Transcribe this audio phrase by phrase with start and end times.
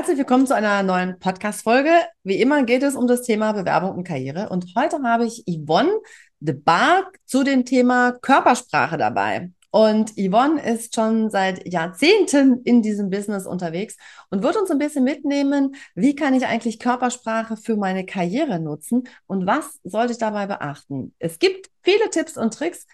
[0.00, 1.90] Herzlich willkommen zu einer neuen Podcast-Folge.
[2.24, 4.48] Wie immer geht es um das Thema Bewerbung und Karriere.
[4.48, 5.92] Und heute habe ich Yvonne
[6.38, 9.50] de Barg zu dem Thema Körpersprache dabei.
[9.70, 13.98] Und Yvonne ist schon seit Jahrzehnten in diesem Business unterwegs
[14.30, 19.06] und wird uns ein bisschen mitnehmen, wie kann ich eigentlich Körpersprache für meine Karriere nutzen
[19.26, 21.14] und was sollte ich dabei beachten.
[21.18, 22.86] Es gibt viele Tipps und Tricks.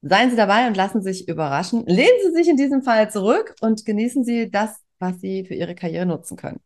[0.00, 1.84] Seien Sie dabei und lassen Sie sich überraschen.
[1.86, 5.74] Lehnen Sie sich in diesem Fall zurück und genießen Sie das was sie für ihre
[5.74, 6.60] Karriere nutzen können.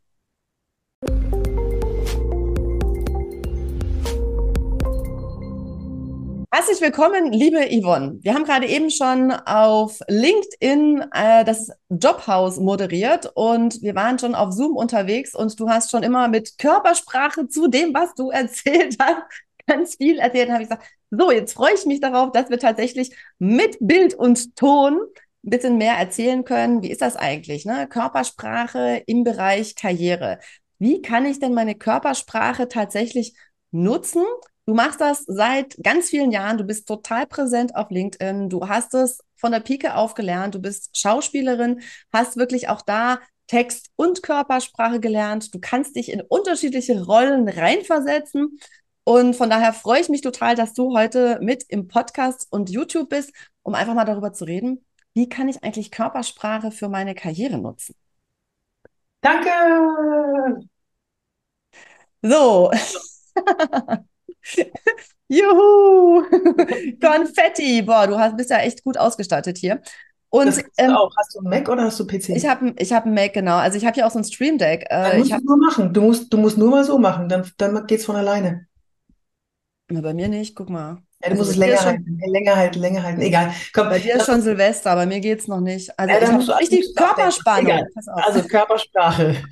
[6.53, 8.19] Herzlich willkommen, liebe Yvonne.
[8.23, 14.35] Wir haben gerade eben schon auf LinkedIn äh, das Jobhaus moderiert und wir waren schon
[14.35, 18.97] auf Zoom unterwegs und du hast schon immer mit Körpersprache zu dem, was du erzählt
[19.01, 19.23] hast,
[19.67, 20.51] ganz viel erzählt.
[20.51, 24.57] habe ich gesagt, so, jetzt freue ich mich darauf, dass wir tatsächlich mit Bild und
[24.57, 24.99] Ton
[25.47, 26.83] ein bisschen mehr erzählen können.
[26.83, 27.65] Wie ist das eigentlich?
[27.65, 27.87] Ne?
[27.89, 30.41] Körpersprache im Bereich Karriere.
[30.79, 33.35] Wie kann ich denn meine Körpersprache tatsächlich
[33.71, 34.25] nutzen?
[34.67, 36.59] Du machst das seit ganz vielen Jahren.
[36.59, 38.49] Du bist total präsent auf LinkedIn.
[38.49, 40.57] Du hast es von der Pike auf gelernt.
[40.57, 41.81] Du bist Schauspielerin,
[42.13, 45.55] hast wirklich auch da Text und Körpersprache gelernt.
[45.55, 48.59] Du kannst dich in unterschiedliche Rollen reinversetzen.
[49.05, 53.09] Und von daher freue ich mich total, dass du heute mit im Podcast und YouTube
[53.09, 53.33] bist,
[53.63, 54.85] um einfach mal darüber zu reden,
[55.17, 57.95] wie kann ich eigentlich Körpersprache für meine Karriere nutzen?
[59.23, 59.49] Danke.
[62.21, 62.71] So.
[65.29, 66.23] Juhu!
[67.01, 67.81] Konfetti!
[67.81, 69.81] Boah, du hast, bist ja echt gut ausgestattet hier.
[70.29, 71.11] Und das ähm, auch.
[71.17, 72.37] Hast du einen Mac oder hast du PC?
[72.37, 73.57] Ich habe ich hab einen Mac, genau.
[73.57, 74.83] Also ich habe hier auch so ein Stream Deck.
[74.91, 75.95] Äh, dann musst ich du nur machen.
[75.95, 78.67] Du musst, du musst nur mal so machen, dann, dann geht es von alleine.
[79.89, 81.06] Na, bei mir nicht, guck mal.
[81.23, 83.21] Ja, du also musst es länger halten, länger halten, länger halten.
[83.23, 83.53] Egal.
[83.73, 85.99] Komm, bei dir ist schon Silvester, bei mir geht es noch nicht.
[85.99, 87.83] Also ja, ich richtig Körperspannung.
[88.07, 89.37] Also Körpersprache.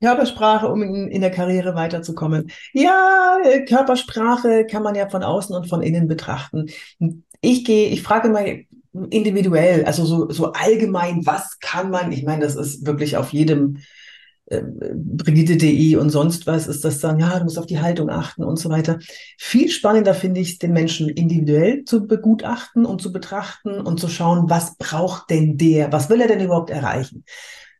[0.00, 2.50] Körpersprache, um in, in, der Karriere weiterzukommen.
[2.72, 6.70] Ja, Körpersprache kann man ja von außen und von innen betrachten.
[7.40, 8.64] Ich gehe, ich frage mal
[9.10, 13.78] individuell, also so, so allgemein, was kann man, ich meine, das ist wirklich auf jedem
[14.50, 18.44] äh, Brigitte.de und sonst was ist das dann, ja, du musst auf die Haltung achten
[18.44, 18.98] und so weiter.
[19.36, 24.48] Viel spannender finde ich den Menschen individuell zu begutachten und zu betrachten und zu schauen,
[24.48, 27.24] was braucht denn der, was will er denn überhaupt erreichen?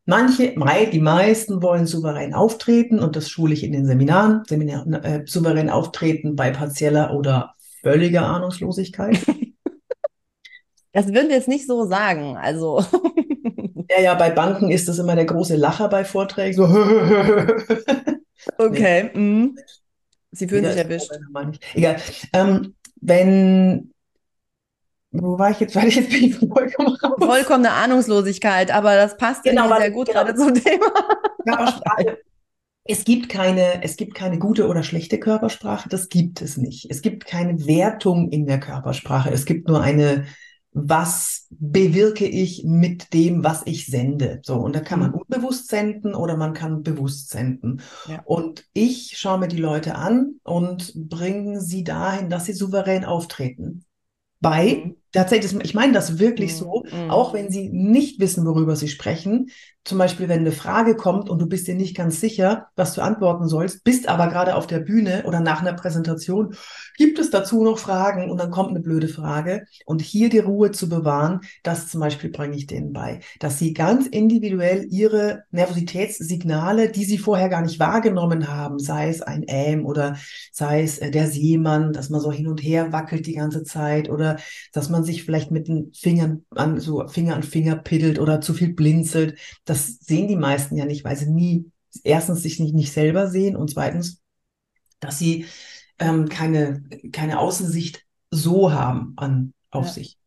[0.04, 0.54] Manche,
[0.90, 5.68] die meisten wollen souverän auftreten und das schule ich in den Seminaren, Seminar, äh, souverän
[5.68, 9.18] auftreten bei partieller oder völliger Ahnungslosigkeit.
[10.92, 12.36] Das würden wir jetzt nicht so sagen.
[12.36, 12.82] Also
[13.90, 16.54] Ja, ja, bei Banken ist das immer der große Lacher bei Vorträgen.
[16.54, 16.64] So.
[18.58, 19.10] okay.
[19.14, 19.20] Nee.
[19.20, 19.58] Mhm.
[20.30, 21.10] Sie fühlen sich erwischt.
[21.74, 21.96] Egal.
[22.32, 23.92] Ähm, wenn
[25.10, 25.74] wo war ich jetzt?
[25.76, 27.16] Weil ich jetzt bin ich vollkommen raus.
[27.18, 30.24] Vollkommene Ahnungslosigkeit, aber das passt genau, sehr gut genau.
[30.24, 30.86] gerade zum Thema.
[31.44, 32.18] Körpersprache.
[32.90, 36.90] Es gibt keine, es gibt keine gute oder schlechte Körpersprache, das gibt es nicht.
[36.90, 39.30] Es gibt keine Wertung in der Körpersprache.
[39.30, 40.24] Es gibt nur eine,
[40.72, 44.40] was bewirke ich mit dem, was ich sende.
[44.42, 45.18] So, und da kann man mhm.
[45.18, 47.80] unbewusst senden oder man kann bewusst senden.
[48.06, 48.22] Ja.
[48.24, 53.84] Und ich schaue mir die Leute an und bringe sie dahin, dass sie souverän auftreten.
[54.40, 54.96] Bei mhm.
[55.12, 56.56] Tatsächlich, ich meine das wirklich mhm.
[56.56, 57.10] so, mhm.
[57.10, 59.50] auch wenn sie nicht wissen, worüber sie sprechen,
[59.88, 63.00] zum Beispiel, wenn eine Frage kommt und du bist dir nicht ganz sicher, was du
[63.00, 66.54] antworten sollst, bist aber gerade auf der Bühne oder nach einer Präsentation,
[66.98, 69.64] gibt es dazu noch Fragen und dann kommt eine blöde Frage.
[69.86, 73.72] Und hier die Ruhe zu bewahren, das zum Beispiel bringe ich denen bei, dass sie
[73.72, 79.86] ganz individuell ihre Nervositätssignale, die sie vorher gar nicht wahrgenommen haben, sei es ein Ähm
[79.86, 80.16] oder
[80.52, 84.10] sei es äh, der Seemann, dass man so hin und her wackelt die ganze Zeit
[84.10, 84.36] oder
[84.74, 88.54] dass man sich vielleicht mit den Fingern an, so Finger an Finger piddelt oder zu
[88.54, 91.70] viel blinzelt, das sehen die meisten ja nicht, weil sie nie
[92.04, 94.20] erstens sich nicht, nicht selber sehen und zweitens,
[95.00, 95.46] dass sie
[95.98, 96.82] ähm, keine,
[97.12, 99.92] keine Außensicht so haben an, auf ja.
[99.92, 100.18] sich.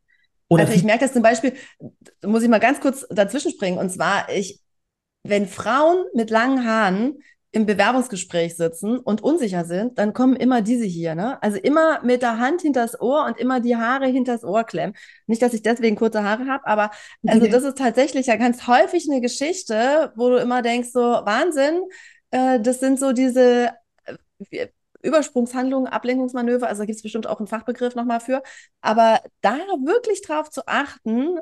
[0.48, 1.54] Oder also ich merke das zum Beispiel,
[2.26, 4.60] muss ich mal ganz kurz dazwischen springen, und zwar, ich,
[5.24, 7.20] wenn Frauen mit langen Haaren
[7.54, 11.42] im Bewerbungsgespräch sitzen und unsicher sind, dann kommen immer diese hier, ne?
[11.44, 14.96] Also immer mit der Hand hinters Ohr und immer die Haare hinters Ohr klemmen.
[15.28, 16.92] Nicht, dass ich deswegen kurze Haare habe, aber
[17.28, 21.82] also das ist tatsächlich ja ganz häufig eine Geschichte, wo du immer denkst, so Wahnsinn,
[22.32, 23.72] äh, das sind so diese
[24.52, 24.68] äh,
[25.04, 28.44] Übersprungshandlungen, Ablenkungsmanöver, also da gibt es bestimmt auch einen Fachbegriff nochmal für,
[28.80, 31.38] aber da wirklich drauf zu achten,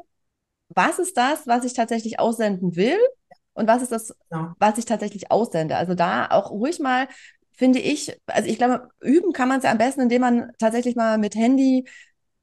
[0.70, 2.98] was ist das, was ich tatsächlich aussenden will
[3.60, 4.56] und was ist das, ja.
[4.60, 5.76] was ich tatsächlich aussende.
[5.76, 7.08] Also da auch ruhig mal,
[7.52, 10.96] finde ich, also ich glaube, üben kann man es ja am besten, indem man tatsächlich
[10.96, 11.88] mal mit Handy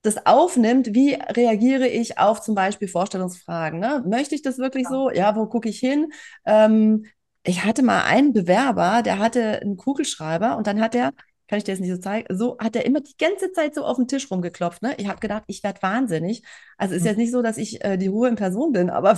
[0.02, 3.80] das aufnimmt, wie reagiere ich auf zum Beispiel Vorstellungsfragen.
[3.80, 4.04] Ne?
[4.06, 4.90] Möchte ich das wirklich ja.
[4.90, 5.10] so?
[5.10, 6.12] Ja, wo gucke ich hin?
[6.44, 7.06] Ähm,
[7.42, 11.12] ich hatte mal einen Bewerber, der hatte einen Kugelschreiber und dann hat er
[11.48, 13.84] kann ich dir jetzt nicht so zeigen, so hat er immer die ganze Zeit so
[13.84, 14.82] auf den Tisch rumgeklopft.
[14.82, 14.94] Ne?
[14.98, 16.42] Ich habe gedacht, ich werde wahnsinnig.
[16.76, 17.06] Also ist hm.
[17.06, 19.16] jetzt nicht so, dass ich äh, die Ruhe in Person bin, aber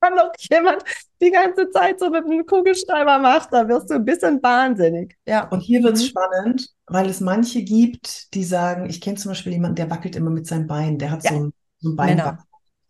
[0.00, 0.82] wenn noch jemand
[1.20, 5.16] die ganze Zeit so mit einem Kugelschreiber macht, da wirst du ein bisschen wahnsinnig.
[5.26, 5.48] Ja.
[5.48, 6.06] Und hier wird es mhm.
[6.06, 10.30] spannend, weil es manche gibt, die sagen, ich kenne zum Beispiel jemanden, der wackelt immer
[10.30, 11.30] mit seinem Bein, der hat ja.
[11.30, 12.38] so ein, so ein Bein.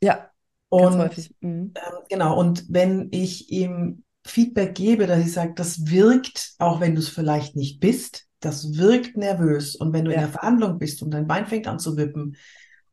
[0.02, 0.30] Ja.
[0.68, 0.98] Und
[1.40, 1.40] mhm.
[1.40, 1.72] ähm,
[2.08, 7.00] genau, und wenn ich ihm Feedback gebe, dass ich sage, das wirkt, auch wenn du
[7.00, 9.74] es vielleicht nicht bist, das wirkt nervös.
[9.74, 10.16] Und wenn du ja.
[10.16, 12.36] in der Verhandlung bist und dein Bein fängt an zu wippen,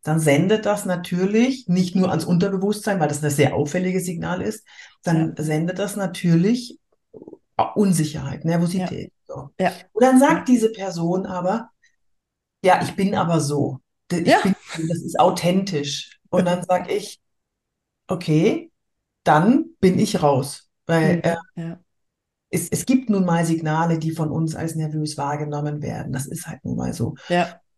[0.08, 4.66] dann sendet das natürlich nicht nur ans Unterbewusstsein, weil das ein sehr auffälliges Signal ist,
[5.04, 5.44] dann ja.
[5.44, 6.80] sendet das natürlich
[7.76, 9.12] Unsicherheit, Nervosität.
[9.28, 9.50] Ja.
[9.60, 9.72] Ja.
[9.92, 11.72] Und dann sagt diese Person aber,
[12.64, 13.80] ja, ich bin aber so.
[14.10, 14.56] Ich bin,
[14.88, 16.18] das ist authentisch.
[16.30, 17.20] Und dann sage ich,
[18.08, 18.72] okay,
[19.26, 20.70] dann bin ich raus.
[20.86, 21.22] Weil
[21.56, 21.76] äh,
[22.50, 26.14] es, es gibt nun mal Signale, die von uns als nervös wahrgenommen werden.
[26.14, 27.16] Das ist halt nun mal so.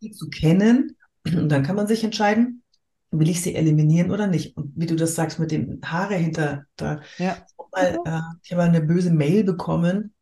[0.02, 0.96] Die zu kennen,
[1.36, 2.64] und dann kann man sich entscheiden,
[3.12, 4.56] will ich sie eliminieren oder nicht.
[4.56, 7.02] Und wie du das sagst mit dem Haare hinter da.
[7.18, 7.38] Ja.
[7.72, 10.14] Mal, äh, ich habe eine böse Mail bekommen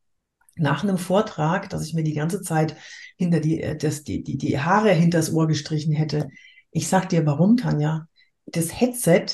[0.55, 2.75] nach einem Vortrag, dass ich mir die ganze Zeit
[3.17, 6.29] hinter die, äh, das, die, die, die Haare hinters Ohr gestrichen hätte.
[6.71, 8.07] Ich sag dir, warum, Tanja?
[8.45, 9.27] Das Headset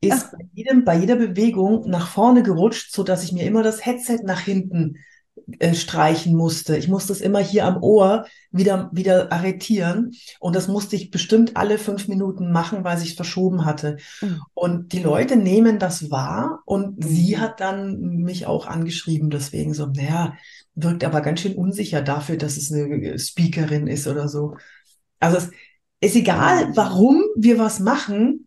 [0.00, 3.84] ist bei, jedem, bei jeder Bewegung nach vorne gerutscht, so dass ich mir immer das
[3.84, 4.98] Headset nach hinten
[5.58, 6.76] äh, streichen musste.
[6.76, 10.12] Ich musste es immer hier am Ohr wieder, wieder arretieren.
[10.40, 13.96] Und das musste ich bestimmt alle fünf Minuten machen, weil sich verschoben hatte.
[14.20, 14.40] Mhm.
[14.54, 17.08] Und die Leute nehmen das wahr und mhm.
[17.08, 20.34] sie hat dann mich auch angeschrieben, deswegen so, naja,
[20.74, 24.56] wirkt aber ganz schön unsicher dafür, dass es eine Speakerin ist oder so.
[25.20, 25.50] Also es
[26.00, 28.46] ist egal, warum wir was machen,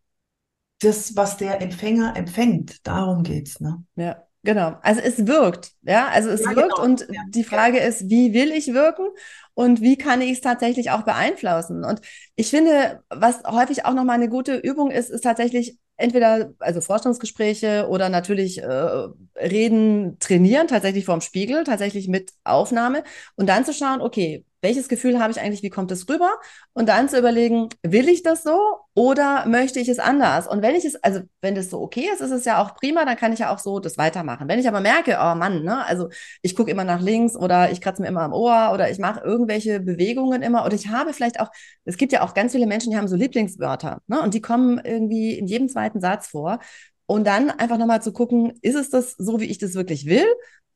[0.82, 2.86] das, was der Empfänger empfängt.
[2.88, 3.84] Darum geht's, ne?
[3.96, 4.24] Ja.
[4.44, 6.84] Genau, also es wirkt, ja, also es ja, wirkt genau.
[6.84, 7.22] und ja.
[7.30, 9.08] die Frage ist, wie will ich wirken
[9.54, 11.84] und wie kann ich es tatsächlich auch beeinflussen?
[11.84, 12.00] Und
[12.38, 17.88] ich finde, was häufig auch nochmal eine gute Übung ist, ist tatsächlich entweder also Vorstellungsgespräche
[17.90, 23.04] oder natürlich äh, Reden trainieren, tatsächlich vorm Spiegel, tatsächlich mit Aufnahme
[23.36, 26.32] und dann zu schauen, okay, welches Gefühl habe ich eigentlich, wie kommt es rüber?
[26.74, 28.60] Und dann zu überlegen, will ich das so
[28.94, 30.48] oder möchte ich es anders?
[30.48, 33.06] Und wenn ich es, also wenn das so okay ist, ist es ja auch prima,
[33.06, 34.48] dann kann ich ja auch so das weitermachen.
[34.48, 36.10] Wenn ich aber merke, oh Mann, ne, also
[36.42, 39.22] ich gucke immer nach links oder ich kratze mir immer am Ohr oder ich mache
[39.22, 41.50] irgendwelche Bewegungen immer oder ich habe vielleicht auch,
[41.86, 44.82] es gibt ja auch ganz viele Menschen, die haben so Lieblingswörter, ne, und die kommen
[44.84, 46.60] irgendwie in jedem zweiten Satz vor.
[47.06, 50.26] Und dann einfach nochmal zu gucken, ist es das so, wie ich das wirklich will?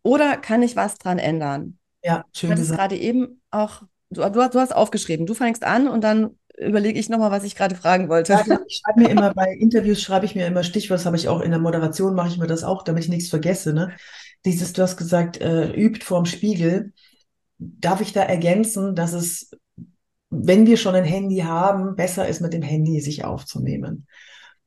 [0.02, 1.78] Oder kann ich was dran ändern?
[2.04, 2.80] Ja, schön du gesagt.
[2.80, 7.10] gerade eben auch, du, du, du, hast aufgeschrieben, du fängst an und dann überlege ich
[7.10, 8.34] nochmal, was ich gerade fragen wollte.
[8.34, 11.28] Ja, ich schreibe mir immer bei Interviews, schreibe ich mir immer Stichwort, das habe ich
[11.28, 13.74] auch in der Moderation, mache ich mir das auch, damit ich nichts vergesse.
[13.74, 13.92] Ne?
[14.46, 16.94] Dieses, du hast gesagt, äh, übt vorm Spiegel.
[17.58, 19.52] Darf ich da ergänzen, dass es,
[20.30, 24.08] wenn wir schon ein Handy haben, besser ist, mit dem Handy sich aufzunehmen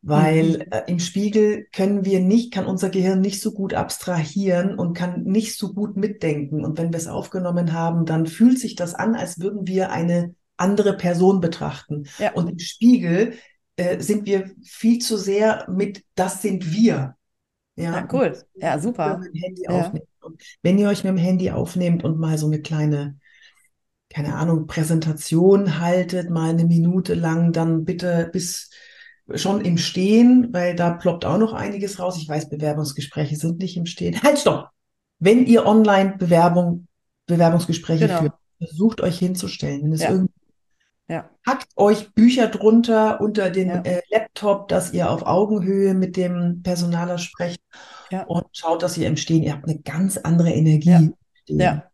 [0.03, 0.73] weil mhm.
[0.73, 5.25] äh, im Spiegel können wir nicht, kann unser Gehirn nicht so gut abstrahieren und kann
[5.25, 6.65] nicht so gut mitdenken.
[6.65, 10.35] Und wenn wir es aufgenommen haben, dann fühlt sich das an, als würden wir eine
[10.57, 12.07] andere Person betrachten.
[12.19, 12.33] Ja.
[12.33, 13.35] Und im Spiegel
[13.77, 17.17] äh, sind wir viel zu sehr mit, das sind wir.
[17.77, 18.37] Ja, ja cool.
[18.55, 19.21] Ja, super.
[19.33, 19.93] Ja.
[20.21, 23.19] Und wenn ihr euch mit dem Handy aufnehmt und mal so eine kleine,
[24.09, 28.71] keine Ahnung, Präsentation haltet, mal eine Minute lang, dann bitte bis
[29.35, 32.19] schon im Stehen, weil da ploppt auch noch einiges raus.
[32.21, 34.21] Ich weiß, Bewerbungsgespräche sind nicht im Stehen.
[34.23, 34.71] Halt, stopp!
[35.19, 36.87] Wenn ihr online Bewerbung,
[37.27, 38.21] Bewerbungsgespräche genau.
[38.21, 39.83] führt, versucht euch hinzustellen.
[39.83, 40.11] Wenn es ja.
[40.11, 40.33] irgendwie
[41.09, 41.31] ja.
[41.47, 43.81] Hackt euch Bücher drunter unter den ja.
[43.83, 47.61] äh, Laptop, dass ihr auf Augenhöhe mit dem Personaler sprecht
[48.11, 48.25] ja.
[48.25, 51.13] und schaut, dass ihr im Stehen, ihr habt eine ganz andere Energie.
[51.47, 51.85] Ja.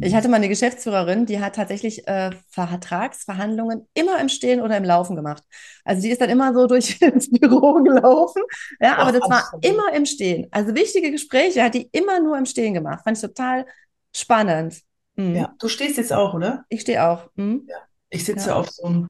[0.00, 4.84] Ich hatte mal eine Geschäftsführerin, die hat tatsächlich äh, Vertragsverhandlungen immer im Stehen oder im
[4.84, 5.42] Laufen gemacht.
[5.84, 8.42] Also die ist dann immer so durch ins Büro gelaufen.
[8.80, 10.48] Ja, aber das war immer im Stehen.
[10.50, 13.04] Also wichtige Gespräche hat die immer nur im Stehen gemacht.
[13.04, 13.66] Fand ich total
[14.14, 14.80] spannend.
[15.16, 15.34] Mhm.
[15.34, 16.64] Ja, du stehst jetzt auch, oder?
[16.68, 17.30] Ich stehe auch.
[17.34, 17.64] Mhm.
[17.68, 17.76] Ja.
[18.10, 18.56] Ich sitze ja.
[18.56, 19.08] auf so einem,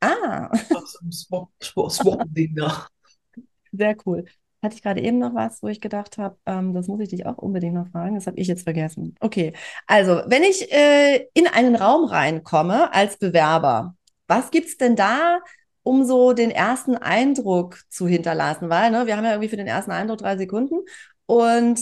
[0.00, 0.48] ah.
[0.74, 2.86] auf so einem Swap-Ding da.
[3.72, 4.24] Sehr cool.
[4.62, 7.26] Hatte ich gerade eben noch was, wo ich gedacht habe, ähm, das muss ich dich
[7.26, 8.14] auch unbedingt noch fragen.
[8.14, 9.16] Das habe ich jetzt vergessen.
[9.20, 9.54] Okay,
[9.88, 13.96] also wenn ich äh, in einen Raum reinkomme als Bewerber,
[14.28, 15.40] was gibt es denn da,
[15.82, 18.70] um so den ersten Eindruck zu hinterlassen?
[18.70, 20.76] Weil ne, wir haben ja irgendwie für den ersten Eindruck drei Sekunden
[21.26, 21.80] und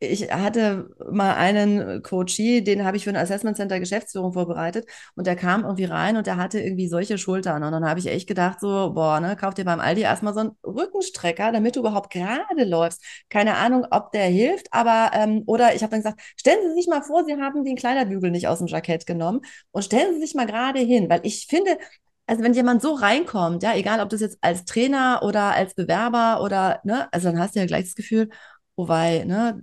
[0.00, 5.26] ich hatte mal einen Coachie, den habe ich für ein Assessment Center Geschäftsführung vorbereitet und
[5.26, 8.28] der kam irgendwie rein und der hatte irgendwie solche Schultern und dann habe ich echt
[8.28, 12.12] gedacht so, boah, ne, kauf dir beim Aldi erstmal so einen Rückenstrecker, damit du überhaupt
[12.12, 13.02] gerade läufst.
[13.30, 16.86] Keine Ahnung, ob der hilft, aber ähm, oder ich habe dann gesagt, stellen Sie sich
[16.88, 20.34] mal vor, Sie haben den Kleiderbügel nicht aus dem Jackett genommen und stellen Sie sich
[20.34, 21.78] mal gerade hin, weil ich finde,
[22.26, 26.42] also wenn jemand so reinkommt, ja, egal ob das jetzt als Trainer oder als Bewerber
[26.42, 28.28] oder, ne, also dann hast du ja gleich das Gefühl,
[28.76, 29.62] wobei, ne,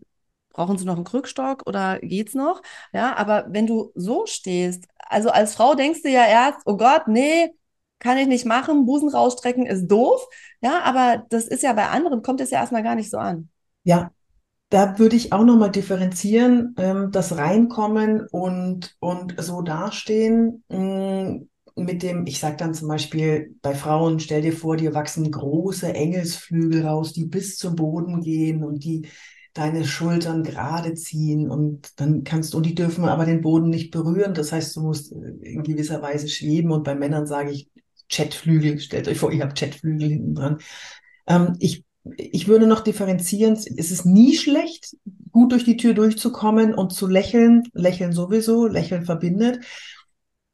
[0.54, 2.62] brauchen sie noch einen Krückstock oder geht's noch?
[2.94, 7.08] Ja, aber wenn du so stehst, also als Frau denkst du ja erst, oh Gott,
[7.08, 7.52] nee,
[8.00, 10.26] kann ich nicht machen, Busen rausstrecken ist doof.
[10.62, 13.50] Ja, aber das ist ja bei anderen, kommt es ja erstmal gar nicht so an.
[13.84, 14.12] Ja,
[14.70, 20.64] da würde ich auch nochmal differenzieren, ähm, das Reinkommen und, und so dastehen.
[20.70, 25.30] Mm, mit dem, ich sage dann zum Beispiel bei Frauen, stell dir vor, dir wachsen
[25.32, 29.08] große Engelsflügel raus, die bis zum Boden gehen und die
[29.54, 33.92] deine Schultern gerade ziehen und dann kannst du, und die dürfen aber den Boden nicht
[33.92, 34.34] berühren.
[34.34, 37.70] Das heißt, du musst äh, in gewisser Weise schweben und bei Männern sage ich
[38.10, 38.80] Chatflügel.
[38.80, 40.58] Stellt euch vor, ihr habt Chatflügel hinten dran.
[41.28, 41.84] Ähm, ich,
[42.18, 43.54] ich würde noch differenzieren.
[43.54, 44.96] Es ist nie schlecht,
[45.32, 47.64] gut durch die Tür durchzukommen und zu lächeln.
[47.74, 48.68] Lächeln sowieso.
[48.68, 49.66] Lächeln verbindet.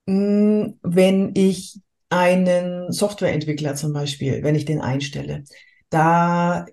[0.07, 5.43] Mm, wenn ich einen Softwareentwickler zum Beispiel, wenn ich den einstelle,
[5.89, 6.65] da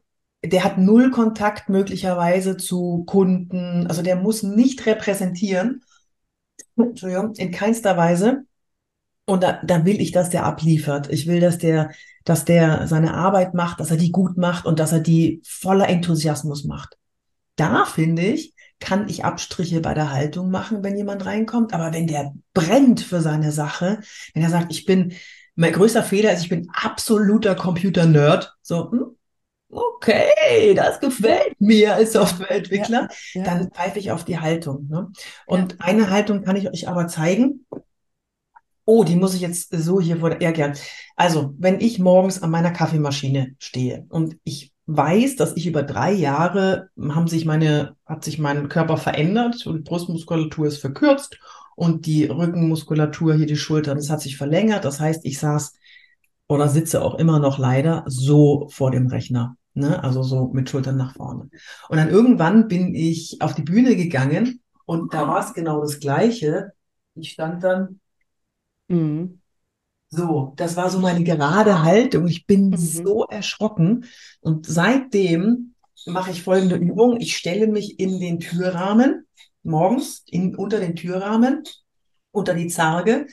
[0.47, 5.83] der hat null Kontakt möglicherweise zu Kunden, also der muss nicht repräsentieren,
[6.77, 8.45] Entschuldigung, in keinster Weise.
[9.27, 11.11] Und da, da will ich, dass der abliefert.
[11.11, 11.91] Ich will, dass der,
[12.25, 15.89] dass der seine Arbeit macht, dass er die gut macht und dass er die voller
[15.89, 16.99] Enthusiasmus macht.
[17.57, 21.73] Da finde ich, kann ich Abstriche bei der Haltung machen, wenn jemand reinkommt.
[21.73, 24.01] Aber wenn der brennt für seine Sache,
[24.35, 25.15] wenn er sagt, ich bin,
[25.55, 29.17] mein größter Fehler ist, ich bin absoluter Computer-Nerd, so, hm,
[29.75, 33.45] okay, das gefällt mir als Softwareentwickler, ja, ja.
[33.45, 34.89] dann pfeife ich auf die Haltung.
[34.89, 35.11] Ne?
[35.47, 35.79] Und ja.
[35.81, 37.67] eine Haltung kann ich euch aber zeigen.
[38.87, 40.75] Oh, die muss ich jetzt so hier vor der, ja gern.
[41.17, 46.13] Also, wenn ich morgens an meiner Kaffeemaschine stehe und ich weiß, dass ich über drei
[46.13, 51.39] Jahre haben sich meine, hat sich mein Körper verändert und die Brustmuskulatur ist verkürzt
[51.77, 54.85] und die Rückenmuskulatur hier die Schultern, das hat sich verlängert.
[54.85, 55.73] Das heißt, ich saß
[56.47, 59.57] oder sitze auch immer noch leider so vor dem Rechner.
[59.75, 60.03] Ne?
[60.03, 61.51] Also so mit Schultern nach vorne.
[61.89, 65.99] Und dann irgendwann bin ich auf die Bühne gegangen und da war es genau das
[65.99, 66.73] Gleiche.
[67.15, 68.01] Ich stand dann
[68.89, 69.41] mhm.
[70.09, 72.29] so, das war so meine gerade Haltung.
[72.29, 72.77] Ich bin mhm.
[72.77, 74.05] so erschrocken.
[74.41, 75.75] Und seitdem
[76.07, 77.21] mache ich folgende Übung.
[77.21, 79.27] Ich stelle mich in den Türrahmen,
[79.65, 81.65] morgens in, unter den Türrahmen,
[82.31, 83.27] unter die Zarge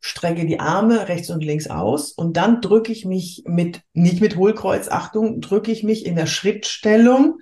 [0.00, 4.36] strecke die Arme rechts und links aus und dann drücke ich mich mit, nicht mit
[4.36, 7.40] Hohlkreuz, Achtung, drücke ich mich in der Schrittstellung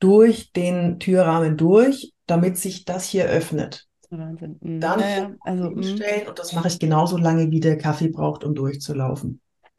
[0.00, 3.86] durch den Türrahmen durch, damit sich das hier öffnet.
[4.10, 4.58] Wahnsinn.
[4.60, 4.80] Mhm.
[4.80, 5.82] Dann ja, also, mhm.
[5.82, 9.40] hinstellen und das mache ich genauso lange, wie der Kaffee braucht, um durchzulaufen.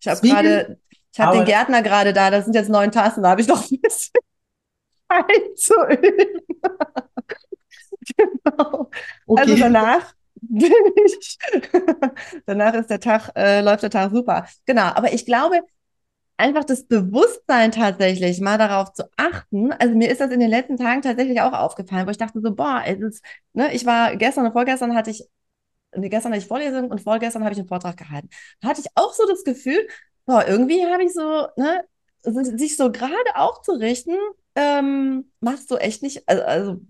[0.00, 0.78] ich habe gerade,
[1.12, 3.62] ich habe den Gärtner gerade da, das sind jetzt neun Tassen, da habe ich noch
[3.70, 4.12] ein bisschen
[5.08, 6.40] Zeit zu üben.
[8.16, 8.90] genau.
[9.26, 9.40] Okay.
[9.40, 10.72] Also danach bin
[11.06, 11.38] ich.
[12.46, 14.46] Danach ist der Tag, äh, läuft der Tag super.
[14.66, 15.60] Genau, aber ich glaube,
[16.36, 19.72] einfach das Bewusstsein tatsächlich mal darauf zu achten.
[19.72, 22.54] Also mir ist das in den letzten Tagen tatsächlich auch aufgefallen, wo ich dachte so,
[22.54, 23.24] boah, es ist,
[23.54, 25.24] ne, ich war gestern und vorgestern hatte ich,
[25.96, 28.28] nee, gestern hatte ich Vorlesung und vorgestern habe ich einen Vortrag gehalten.
[28.60, 29.86] Da hatte ich auch so das Gefühl,
[30.26, 31.84] boah, irgendwie habe ich so, ne,
[32.22, 34.16] sich so gerade aufzurichten,
[34.54, 36.80] ähm, machst du echt nicht, also, also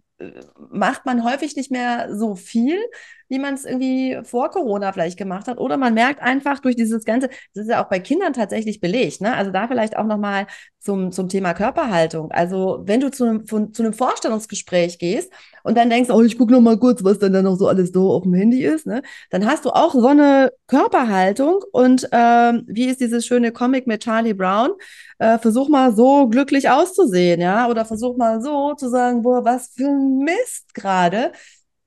[0.71, 2.79] macht man häufig nicht mehr so viel,
[3.29, 5.59] wie man es irgendwie vor Corona vielleicht gemacht hat.
[5.59, 9.21] Oder man merkt einfach durch dieses Ganze, das ist ja auch bei Kindern tatsächlich belegt,
[9.21, 9.35] ne?
[9.35, 10.47] Also da vielleicht auch nochmal
[10.87, 12.31] zum, zum Thema Körperhaltung.
[12.31, 15.33] Also wenn du zu einem, von, zu einem Vorstellungsgespräch gehst
[15.65, 18.13] und dann denkst, oh, ich gucke nochmal kurz, was denn da noch so alles so
[18.13, 19.03] auf dem Handy ist, ne?
[19.31, 24.05] Dann hast du auch so eine Körperhaltung und ähm, wie ist dieses schöne Comic mit
[24.05, 24.71] Charlie Brown?
[25.19, 27.69] Äh, versuch mal so glücklich auszusehen, ja?
[27.69, 31.33] Oder versuch mal so zu sagen, boah, was für ein Mist gerade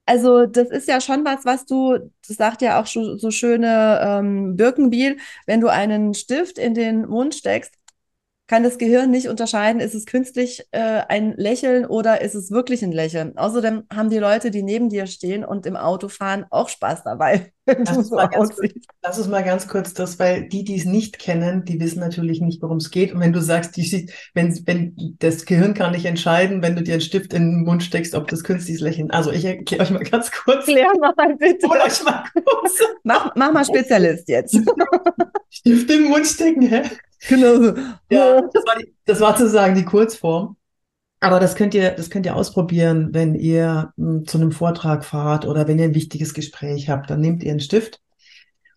[0.10, 4.56] also das ist ja schon was, was du, das sagt ja auch so schöne ähm,
[4.56, 7.76] Birkenbiel, wenn du einen Stift in den Mund steckst,
[8.50, 12.82] kann das Gehirn nicht unterscheiden, ist es künstlich äh, ein Lächeln oder ist es wirklich
[12.84, 13.38] ein Lächeln.
[13.38, 17.54] Außerdem haben die Leute, die neben dir stehen und im Auto fahren, auch Spaß dabei.
[17.68, 20.78] Lass uns, so mal ganz kurz, lass uns mal ganz kurz das, weil die, die
[20.78, 23.14] es nicht kennen, die wissen natürlich nicht, worum es geht.
[23.14, 26.94] Und wenn du sagst, die, wenn, wenn das Gehirn kann nicht entscheiden, wenn du dir
[26.94, 29.12] einen Stift in den Mund steckst, ob das künstliches Lächeln.
[29.12, 30.66] Also ich erkläre euch mal ganz kurz.
[30.66, 31.68] Klär mal bitte.
[31.68, 32.80] Hol euch mal kurz.
[33.04, 34.58] Mach, mach mal Spezialist jetzt.
[35.52, 36.82] Stift im Mund stecken, hä?
[37.28, 37.76] Genau so.
[38.10, 40.56] Ja, das war, die, das war sozusagen die Kurzform.
[41.22, 45.46] Aber das könnt ihr, das könnt ihr ausprobieren, wenn ihr mh, zu einem Vortrag fahrt
[45.46, 47.10] oder wenn ihr ein wichtiges Gespräch habt.
[47.10, 48.00] Dann nehmt ihr einen Stift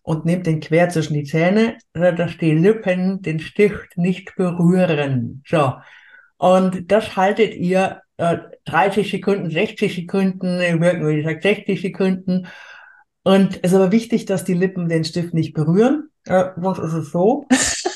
[0.01, 5.43] und nehmt den quer zwischen die Zähne, dass die Lippen den Stift nicht berühren.
[5.47, 5.73] So.
[6.37, 12.47] Und das haltet ihr äh, 30 Sekunden, 60 Sekunden, wie gesagt 60 Sekunden.
[13.23, 16.09] Und es ist aber wichtig, dass die Lippen den Stift nicht berühren.
[16.25, 17.45] Äh, was ist es so?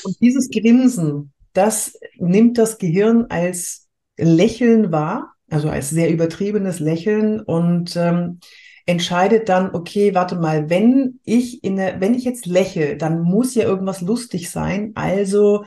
[0.04, 7.40] Und dieses Grinsen, das nimmt das Gehirn als Lächeln wahr, also als sehr übertriebenes Lächeln
[7.40, 8.40] und ähm,
[8.86, 13.54] entscheidet dann, okay, warte mal, wenn ich in der, wenn ich jetzt lächle, dann muss
[13.54, 14.92] ja irgendwas lustig sein.
[14.94, 15.64] Also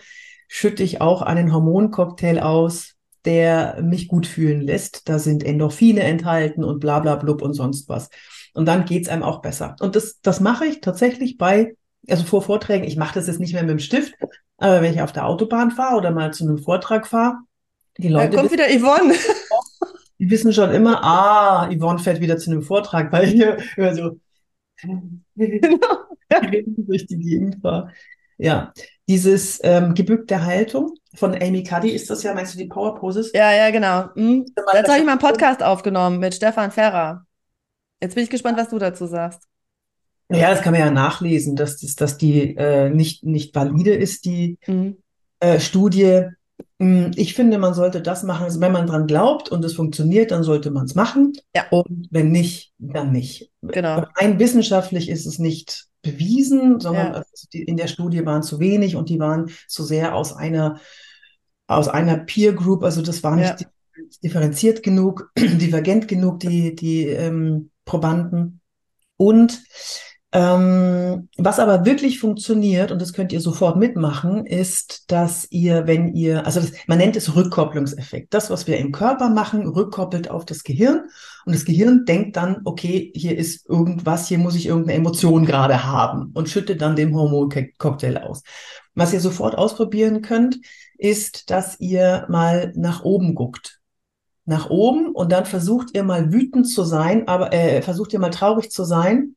[0.48, 5.08] schütte ich auch einen Hormoncocktail aus, der mich gut fühlen lässt.
[5.08, 8.10] Da sind Endorphine enthalten und bla bla blub und sonst was.
[8.54, 9.76] Und dann geht's einem auch besser.
[9.80, 11.76] Und das, das mache ich tatsächlich bei,
[12.12, 14.14] also vor Vorträgen, ich mache das jetzt nicht mehr mit dem Stift,
[14.58, 17.38] aber wenn ich auf der Autobahn fahre oder mal zu einem Vortrag fahre,
[17.98, 18.32] die Leute.
[18.32, 19.16] Da kommt wieder Yvonne.
[20.20, 24.20] Die wissen schon immer, ah, Yvonne fährt wieder zu einem Vortrag, weil hier immer so
[25.36, 26.08] genau.
[26.78, 27.92] durch die Gegend war.
[28.38, 28.72] Ja,
[29.10, 33.32] dieses ähm, gebückte Haltung von Amy Cuddy ist das ja, meinst du die Power Poses?
[33.34, 34.10] Ja, ja, genau.
[34.16, 34.46] Mhm.
[34.56, 37.26] Dazu habe ich mal einen Podcast aufgenommen mit Stefan Ferrer.
[38.02, 39.48] Jetzt bin ich gespannt, was du dazu sagst.
[40.32, 44.26] Ja, das kann man ja nachlesen, dass, das, dass die äh, nicht, nicht valide ist,
[44.26, 44.98] die mhm.
[45.40, 46.26] äh, Studie.
[46.80, 50.32] Hm, ich finde, man sollte das machen, also wenn man dran glaubt und es funktioniert,
[50.32, 51.34] dann sollte man es machen.
[51.56, 51.66] Ja.
[51.70, 53.52] Und wenn nicht, dann nicht.
[53.62, 54.06] Genau.
[54.16, 57.24] Rein wissenschaftlich ist es nicht bewiesen, sondern ja.
[57.52, 60.80] in der Studie waren zu wenig und die waren zu sehr aus einer,
[61.68, 63.68] aus einer Peer Group, also das war nicht ja.
[64.24, 68.62] differenziert genug, divergent genug, die, die ähm, Probanden.
[69.18, 69.62] Und
[70.34, 76.14] ähm, was aber wirklich funktioniert, und das könnt ihr sofort mitmachen, ist, dass ihr, wenn
[76.16, 78.34] ihr, also das, man nennt es Rückkopplungseffekt.
[78.34, 81.02] Das, was wir im Körper machen, rückkoppelt auf das Gehirn.
[81.46, 85.84] Und das Gehirn denkt dann, okay, hier ist irgendwas, hier muss ich irgendeine Emotion gerade
[85.84, 88.44] haben und schüttet dann den Hormoncocktail aus.
[88.96, 90.60] Was ihr sofort ausprobieren könnt,
[90.98, 93.80] ist, dass ihr mal nach oben guckt
[94.44, 98.32] nach oben und dann versucht ihr mal wütend zu sein, aber äh, versucht ihr mal
[98.32, 99.36] traurig zu sein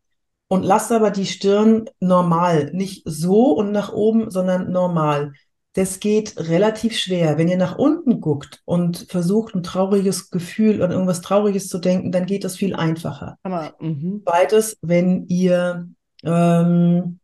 [0.55, 5.33] und lasst aber die Stirn normal, nicht so und nach oben, sondern normal.
[5.73, 7.39] Das geht relativ schwer.
[7.39, 12.13] Wenn ihr nach unten guckt und versucht, ein trauriges Gefühl an irgendwas Trauriges zu denken,
[12.13, 13.37] dann geht das viel einfacher.
[13.43, 14.23] Aber, mhm.
[14.25, 15.89] Zweites, wenn ihr
[16.23, 17.19] ähm,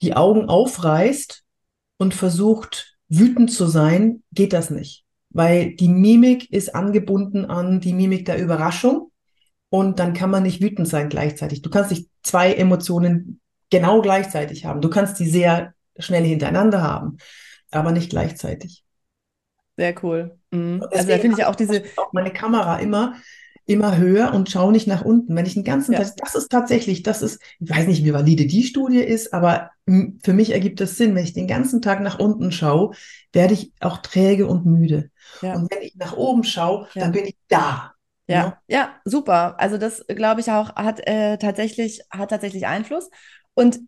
[0.00, 1.44] die Augen aufreißt
[1.98, 5.04] und versucht, wütend zu sein, geht das nicht.
[5.28, 9.10] Weil die Mimik ist angebunden an die Mimik der Überraschung
[9.76, 11.60] und dann kann man nicht wütend sein gleichzeitig.
[11.60, 14.80] Du kannst nicht zwei Emotionen genau gleichzeitig haben.
[14.80, 17.18] Du kannst die sehr schnell hintereinander haben,
[17.70, 18.84] aber nicht gleichzeitig.
[19.76, 20.38] Sehr cool.
[20.50, 20.82] Mhm.
[20.90, 21.82] Also da finde ich auch diese.
[21.96, 23.16] Auch meine Kamera immer,
[23.66, 25.36] immer höher und schaue nicht nach unten.
[25.36, 25.98] Wenn ich den ganzen ja.
[25.98, 29.72] Tag, das ist tatsächlich, das ist, ich weiß nicht, wie valide die Studie ist, aber
[30.24, 31.14] für mich ergibt das Sinn.
[31.14, 32.92] Wenn ich den ganzen Tag nach unten schaue,
[33.34, 35.10] werde ich auch träge und müde.
[35.42, 35.54] Ja.
[35.54, 37.02] Und wenn ich nach oben schaue, ja.
[37.02, 37.92] dann bin ich da.
[38.28, 39.54] Ja, ja, ja, super.
[39.58, 43.08] Also das glaube ich auch hat äh, tatsächlich hat tatsächlich Einfluss.
[43.54, 43.80] Und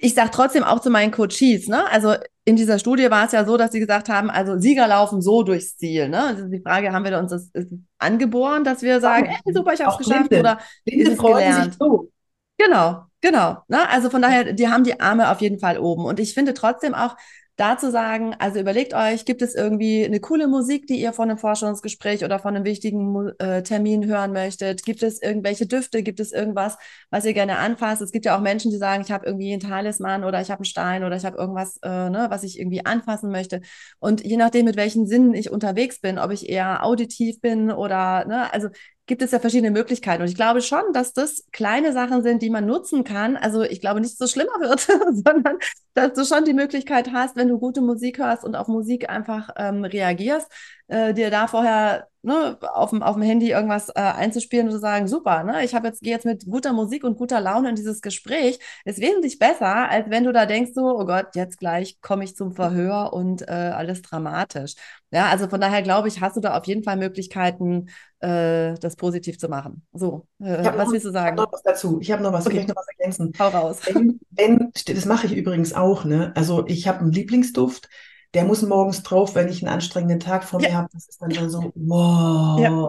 [0.00, 1.90] ich sage trotzdem auch zu meinen Coaches, ne?
[1.90, 5.20] Also in dieser Studie war es ja so, dass sie gesagt haben, also Sieger laufen
[5.20, 6.08] so durchs Ziel.
[6.08, 6.22] Ne?
[6.22, 7.50] Also die Frage, haben wir uns das
[7.98, 10.40] angeboren, dass wir sagen, hey, super, ich habe es geschafft Blinde.
[10.40, 11.76] oder Blinde ist es gelernt?
[11.78, 12.10] So.
[12.56, 13.58] Genau, genau.
[13.68, 13.86] Ne?
[13.90, 16.06] Also von daher, die haben die Arme auf jeden Fall oben.
[16.06, 17.16] Und ich finde trotzdem auch,
[17.58, 21.38] dazu sagen, also überlegt euch, gibt es irgendwie eine coole Musik, die ihr von einem
[21.38, 24.84] Forschungsgespräch oder von einem wichtigen äh, Termin hören möchtet?
[24.84, 26.04] Gibt es irgendwelche Düfte?
[26.04, 26.78] Gibt es irgendwas,
[27.10, 28.00] was ihr gerne anfasst?
[28.00, 30.60] Es gibt ja auch Menschen, die sagen, ich habe irgendwie einen Talisman oder ich habe
[30.60, 33.60] einen Stein oder ich habe irgendwas, äh, ne, was ich irgendwie anfassen möchte.
[33.98, 38.24] Und je nachdem, mit welchen Sinnen ich unterwegs bin, ob ich eher auditiv bin oder,
[38.24, 38.68] ne, also
[39.08, 40.22] gibt es ja verschiedene Möglichkeiten.
[40.22, 43.36] Und ich glaube schon, dass das kleine Sachen sind, die man nutzen kann.
[43.36, 44.80] Also ich glaube nicht, dass es schlimmer wird,
[45.26, 45.58] sondern
[45.94, 49.50] dass du schon die Möglichkeit hast, wenn du gute Musik hörst und auf Musik einfach
[49.56, 50.46] ähm, reagierst,
[50.86, 54.78] äh, dir da vorher ne, auf, dem, auf dem Handy irgendwas äh, einzuspielen und zu
[54.78, 57.74] sagen, super, ne, ich habe jetzt, gehe jetzt mit guter Musik und guter Laune in
[57.74, 62.00] dieses Gespräch, ist wesentlich besser, als wenn du da denkst, so, oh Gott, jetzt gleich
[62.00, 64.74] komme ich zum Verhör und äh, alles dramatisch.
[65.10, 67.86] Ja, also von daher glaube ich, hast du da auf jeden Fall Möglichkeiten,
[68.20, 69.86] äh, das positiv zu machen.
[69.92, 71.36] So, äh, was noch, willst du sagen?
[71.36, 71.98] Ich habe noch was dazu.
[72.00, 72.60] Ich habe noch was, okay.
[72.60, 73.32] ich noch was ergänzen.
[73.38, 73.80] Hau raus.
[73.86, 76.32] Wenn, wenn, das mache ich übrigens auch, ne?
[76.36, 77.88] Also ich habe einen Lieblingsduft,
[78.34, 80.68] der muss morgens drauf, wenn ich einen anstrengenden Tag vor ja.
[80.68, 80.88] mir habe.
[80.92, 82.88] Das ist dann schon so, wow, ja.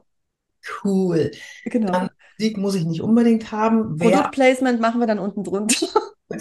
[0.84, 1.32] cool.
[1.66, 1.92] Genau.
[1.92, 3.98] Dann Musik muss ich nicht unbedingt haben.
[3.98, 5.88] Produktplacement machen wir dann unten drunter.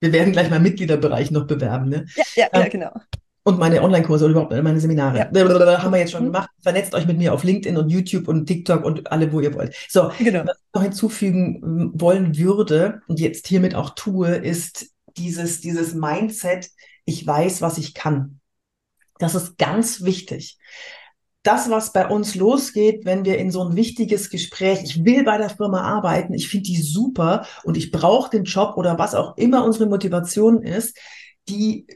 [0.00, 2.06] wir werden gleich mal Mitgliederbereich noch bewerben, ne?
[2.16, 2.92] Ja, ja, ja ähm, genau.
[3.44, 5.18] Und meine Online-Kurse oder überhaupt meine Seminare.
[5.18, 5.82] Ja.
[5.82, 6.32] Haben wir jetzt schon mhm.
[6.32, 6.48] gemacht.
[6.62, 9.74] Vernetzt euch mit mir auf LinkedIn und YouTube und TikTok und alle, wo ihr wollt.
[9.88, 10.44] So, genau.
[10.46, 16.70] was ich noch hinzufügen wollen würde und jetzt hiermit auch tue, ist dieses, dieses Mindset,
[17.04, 18.40] ich weiß, was ich kann.
[19.18, 20.58] Das ist ganz wichtig.
[21.42, 25.38] Das, was bei uns losgeht, wenn wir in so ein wichtiges Gespräch, ich will bei
[25.38, 29.36] der Firma arbeiten, ich finde die super und ich brauche den Job oder was auch
[29.36, 30.96] immer unsere Motivation ist,
[31.48, 31.86] die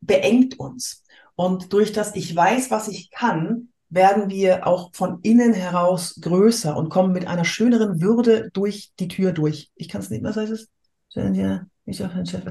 [0.00, 1.04] beengt uns.
[1.36, 6.76] Und durch das ich weiß, was ich kann, werden wir auch von innen heraus größer
[6.76, 9.70] und kommen mit einer schöneren Würde durch die Tür durch.
[9.76, 10.68] Ich kann es nicht, was heißt es?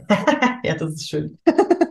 [0.64, 1.38] Ja, das ist schön.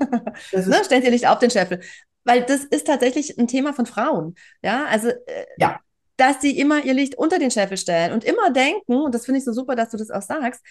[0.52, 1.80] Ne, stellt ihr Licht auf den Scheffel.
[2.24, 4.34] Weil das ist tatsächlich ein Thema von Frauen.
[4.62, 5.80] Ja, also äh, ja.
[6.16, 9.38] dass sie immer ihr Licht unter den Scheffel stellen und immer denken, und das finde
[9.38, 10.62] ich so super, dass du das auch sagst,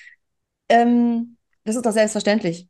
[0.70, 2.68] ähm, das ist doch selbstverständlich.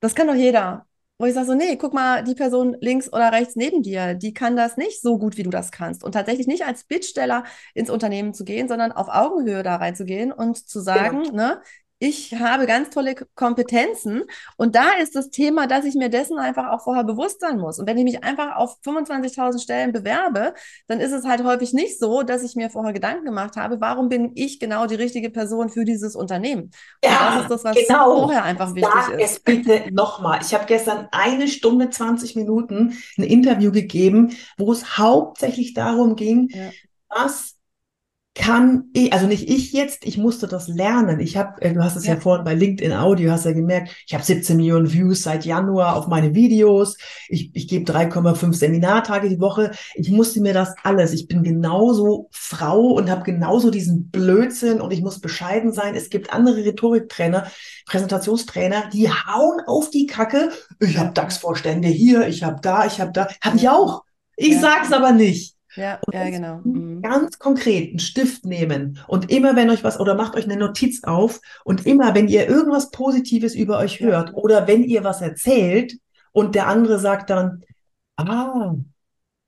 [0.00, 0.86] Das kann doch jeder
[1.18, 4.34] wo ich sage so, nee, guck mal, die Person links oder rechts neben dir, die
[4.34, 6.04] kann das nicht so gut, wie du das kannst.
[6.04, 10.68] Und tatsächlich nicht als Bittsteller ins Unternehmen zu gehen, sondern auf Augenhöhe da reinzugehen und
[10.68, 11.36] zu sagen, genau.
[11.36, 11.62] ne,
[11.98, 14.24] ich habe ganz tolle Kompetenzen
[14.56, 17.78] und da ist das Thema, dass ich mir dessen einfach auch vorher bewusst sein muss.
[17.78, 20.52] Und wenn ich mich einfach auf 25.000 Stellen bewerbe,
[20.88, 24.10] dann ist es halt häufig nicht so, dass ich mir vorher Gedanken gemacht habe, warum
[24.10, 26.70] bin ich genau die richtige Person für dieses Unternehmen?
[27.02, 28.16] Ja, und das ist das, was genau.
[28.18, 29.32] vorher einfach wichtig Sag ist.
[29.32, 30.40] es bitte nochmal.
[30.42, 36.50] Ich habe gestern eine Stunde 20 Minuten ein Interview gegeben, wo es hauptsächlich darum ging,
[36.50, 36.70] ja.
[37.08, 37.55] was
[38.36, 41.20] kann ich, also nicht ich jetzt, ich musste das lernen.
[41.20, 42.14] Ich habe, äh, du hast es ja.
[42.14, 45.96] ja vorhin bei LinkedIn Audio, hast ja gemerkt, ich habe 17 Millionen Views seit Januar
[45.96, 46.98] auf meine Videos.
[47.28, 49.70] Ich, ich gebe 3,5 Seminartage die Woche.
[49.94, 51.14] Ich musste mir das alles.
[51.14, 55.94] Ich bin genauso Frau und habe genauso diesen Blödsinn und ich muss bescheiden sein.
[55.94, 57.50] Es gibt andere Rhetoriktrainer,
[57.86, 60.50] Präsentationstrainer, die hauen auf die Kacke.
[60.78, 63.28] Ich habe DAX-Vorstände hier, ich habe da, ich habe da.
[63.40, 64.02] Habe ich auch.
[64.36, 64.60] Ich ja.
[64.60, 65.55] sag's aber nicht.
[65.76, 66.60] Ja, ja, genau.
[66.64, 67.02] Mhm.
[67.02, 71.04] Ganz konkret einen Stift nehmen und immer, wenn euch was oder macht euch eine Notiz
[71.04, 75.98] auf und immer, wenn ihr irgendwas Positives über euch hört oder wenn ihr was erzählt
[76.32, 77.62] und der andere sagt dann,
[78.16, 78.74] ah,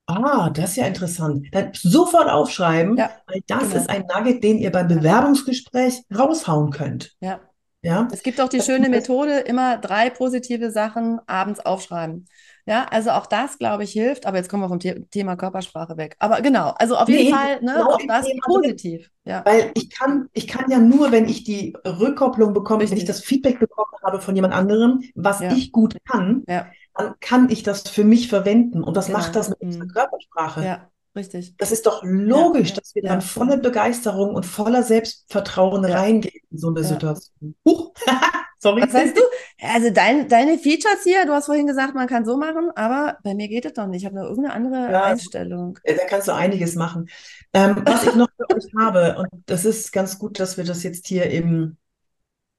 [0.06, 3.76] ah, das ist ja interessant, dann sofort aufschreiben, ja, weil das genau.
[3.76, 7.16] ist ein Nugget, den ihr beim Bewerbungsgespräch raushauen könnt.
[7.20, 7.40] Ja.
[7.82, 8.08] Ja.
[8.10, 12.26] Es gibt auch die das schöne Methode, immer drei positive Sachen abends aufschreiben.
[12.68, 14.26] Ja, also auch das, glaube ich, hilft.
[14.26, 16.16] Aber jetzt kommen wir vom The Thema Körpersprache weg.
[16.18, 19.10] Aber genau, also auf jeden nee, Fall, ne, genau auch das Thema positiv.
[19.24, 19.42] Ja.
[19.46, 22.90] Weil ich kann, ich kann ja nur, wenn ich die Rückkopplung bekomme, Richtig.
[22.90, 25.50] wenn ich das Feedback bekommen habe von jemand anderem, was ja.
[25.50, 26.66] ich gut kann, ja.
[26.94, 28.84] dann kann ich das für mich verwenden.
[28.84, 29.20] Und das genau.
[29.20, 29.68] macht das mit mhm.
[29.68, 30.62] unserer Körpersprache.
[30.62, 30.90] Ja.
[31.16, 31.56] Richtig.
[31.56, 36.58] Das ist doch logisch, ja, dass wir dann voller Begeisterung und voller Selbstvertrauen reingehen in
[36.58, 37.54] so eine Situation.
[37.66, 37.92] Huch.
[38.60, 38.82] Sorry.
[38.82, 39.22] Was heißt du?
[39.60, 43.34] Also dein, deine Features hier, du hast vorhin gesagt, man kann so machen, aber bei
[43.34, 44.02] mir geht es doch nicht.
[44.02, 45.78] Ich habe noch irgendeine andere ja, Einstellung.
[45.84, 47.08] Da kannst du einiges machen.
[47.52, 50.82] Ähm, was ich noch für euch habe, und das ist ganz gut, dass wir das
[50.82, 51.78] jetzt hier eben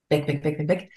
[0.09, 0.91] weg, weg, weg, weg, weg.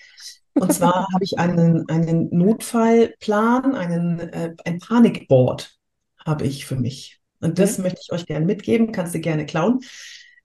[0.55, 5.77] Und zwar habe ich einen, einen Notfallplan, einen, äh, ein Panikboard
[6.25, 7.22] habe ich für mich.
[7.43, 7.85] Und das mhm.
[7.85, 9.81] möchte ich euch gerne mitgeben, kannst du gerne klauen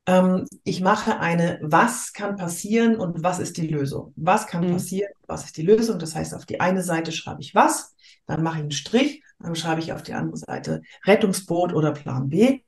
[0.08, 4.14] ähm, ich mache eine, was kann passieren und was ist die Lösung?
[4.16, 4.74] Was kann mhm.
[4.74, 6.00] passieren, was ist die Lösung?
[6.00, 7.94] Das heißt, auf die eine Seite schreibe ich was,
[8.28, 12.30] dann mache ich einen Strich, dann schreibe ich auf die andere Seite Rettungsboot oder Plan
[12.30, 12.60] B.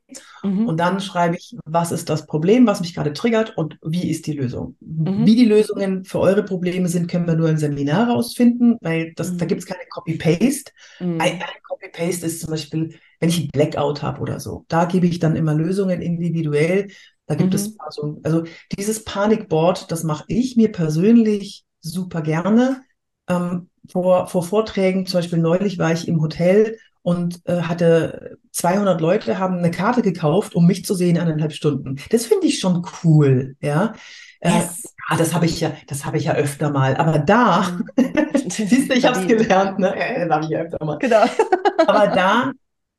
[0.43, 0.67] Mhm.
[0.67, 4.27] Und dann schreibe ich, was ist das Problem, was mich gerade triggert und wie ist
[4.27, 4.75] die Lösung.
[4.79, 5.25] Mhm.
[5.25, 9.37] Wie die Lösungen für eure Probleme sind, können wir nur im Seminar rausfinden, weil das,
[9.37, 9.49] da mhm.
[9.49, 10.71] gibt es keine Copy-Paste.
[10.99, 11.21] Mhm.
[11.21, 14.65] Ein, ein Copy-Paste ist zum Beispiel, wenn ich einen Blackout habe oder so.
[14.67, 16.87] Da gebe ich dann immer Lösungen individuell
[17.29, 18.43] da gibt es also, also
[18.75, 22.81] dieses Panikboard, das mache ich mir persönlich super gerne.
[23.27, 28.99] Ähm, vor, vor Vorträgen, zum Beispiel neulich war ich im Hotel und äh, hatte 200
[29.01, 31.97] Leute haben eine Karte gekauft, um mich zu sehen eineinhalb Stunden.
[32.09, 33.93] Das finde ich schon cool, ja.
[34.41, 34.85] Äh, yes.
[34.85, 36.95] Äh, ja, das habe ich ja, das habe ich ja öfter mal.
[36.97, 38.29] Aber da, mhm.
[38.49, 39.95] siehst du, ich habe es gelernt, ne?
[39.97, 40.97] Ja, das habe ich ja öfter mal.
[40.97, 41.23] Genau.
[41.87, 42.51] Aber da,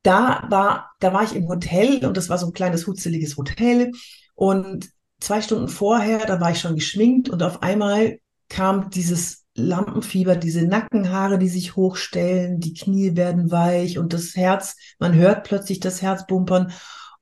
[0.03, 3.93] da war, da war ich im Hotel und das war so ein kleines hutzeliges Hotel
[4.35, 4.89] und
[5.21, 10.63] zwei Stunden vorher, da war ich schon geschminkt und auf einmal kam dieses Lampenfieber, diese
[10.63, 16.03] Nackenhaare, die sich hochstellen, die Knie werden weich und das Herz, man hört plötzlich das
[16.03, 16.73] Herz bumpern.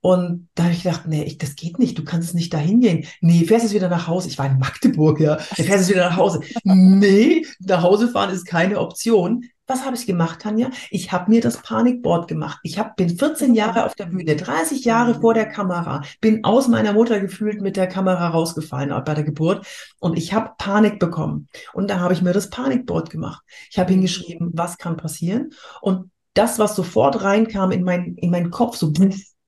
[0.00, 3.06] Und da habe ich gedacht, nee, ich, das geht nicht, du kannst nicht dahin gehen.
[3.20, 4.28] Nee, fährst jetzt wieder nach Hause.
[4.28, 5.38] Ich war in Magdeburg, ja.
[5.38, 6.40] Fährst jetzt wieder nach Hause.
[6.62, 9.44] nee, nach Hause fahren ist keine Option.
[9.70, 10.70] Was habe ich gemacht, Tanja?
[10.90, 12.58] Ich habe mir das Panikboard gemacht.
[12.62, 16.68] Ich hab, bin 14 Jahre auf der Bühne, 30 Jahre vor der Kamera, bin aus
[16.68, 19.66] meiner Mutter gefühlt mit der Kamera rausgefallen bei der Geburt
[20.00, 21.48] und ich habe Panik bekommen.
[21.74, 23.44] Und da habe ich mir das Panikboard gemacht.
[23.70, 25.50] Ich habe hingeschrieben, was kann passieren
[25.82, 28.90] und das, was sofort reinkam in, mein, in meinen Kopf, so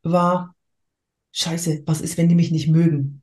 [0.03, 0.55] war,
[1.33, 3.20] scheiße, was ist, wenn die mich nicht mögen?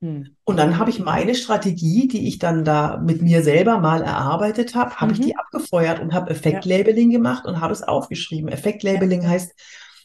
[0.00, 0.34] Hm.
[0.44, 4.74] Und dann habe ich meine Strategie, die ich dann da mit mir selber mal erarbeitet
[4.74, 5.20] habe, habe mhm.
[5.20, 7.18] ich die abgefeuert und habe Effektlabeling ja.
[7.18, 8.48] gemacht und habe es aufgeschrieben.
[8.48, 9.28] Effektlabeling ja.
[9.28, 9.52] heißt,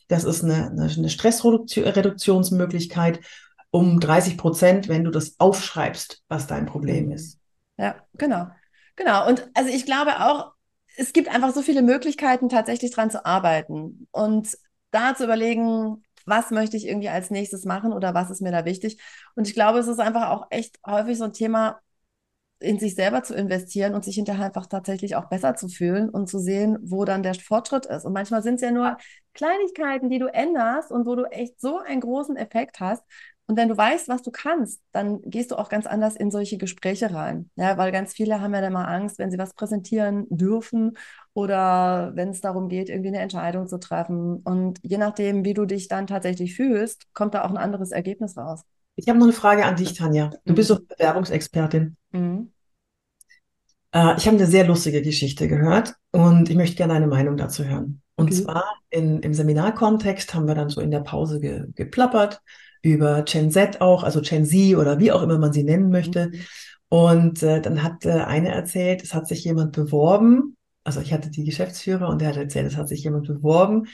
[0.08, 3.22] das ist eine, eine Stressreduktionsmöglichkeit
[3.72, 7.40] um 30 Prozent, wenn du das aufschreibst, was dein Problem ist.
[7.78, 8.48] Ja, genau.
[8.96, 9.28] Genau.
[9.28, 10.54] Und also ich glaube auch,
[10.96, 14.58] es gibt einfach so viele Möglichkeiten, tatsächlich dran zu arbeiten und
[14.92, 18.66] da zu überlegen, was möchte ich irgendwie als nächstes machen oder was ist mir da
[18.66, 19.02] wichtig.
[19.36, 21.80] Und ich glaube, es ist einfach auch echt häufig so ein Thema,
[22.60, 26.28] in sich selber zu investieren und sich hinterher einfach tatsächlich auch besser zu fühlen und
[26.30, 28.06] zu sehen, wo dann der Fortschritt ist.
[28.06, 28.98] Und manchmal sind es ja nur
[29.34, 33.04] Kleinigkeiten, die du änderst und wo du echt so einen großen Effekt hast.
[33.48, 36.58] Und wenn du weißt, was du kannst, dann gehst du auch ganz anders in solche
[36.58, 37.52] Gespräche rein.
[37.56, 40.98] Ja, weil ganz viele haben ja dann mal Angst, wenn sie was präsentieren dürfen
[41.36, 44.38] oder wenn es darum geht, irgendwie eine Entscheidung zu treffen.
[44.38, 48.38] Und je nachdem, wie du dich dann tatsächlich fühlst, kommt da auch ein anderes Ergebnis
[48.38, 48.62] raus.
[48.95, 50.32] Ich habe noch eine Frage an dich, Tanja.
[50.45, 50.56] Du mhm.
[50.56, 51.98] bist doch Bewerbungsexpertin.
[52.13, 52.54] Mhm.
[53.91, 57.65] Äh, ich habe eine sehr lustige Geschichte gehört und ich möchte gerne deine Meinung dazu
[57.65, 58.02] hören.
[58.15, 58.43] Und okay.
[58.43, 62.41] zwar in, im Seminarkontext haben wir dann so in der Pause ge, geplappert
[62.82, 66.28] über Gen Z auch, also Gen Z oder wie auch immer man sie nennen möchte.
[66.28, 66.39] Mhm.
[66.88, 70.55] Und äh, dann hat äh, eine erzählt, es hat sich jemand beworben.
[70.86, 73.88] Also ich hatte die Geschäftsführer und der hat erzählt, es hat sich jemand beworben.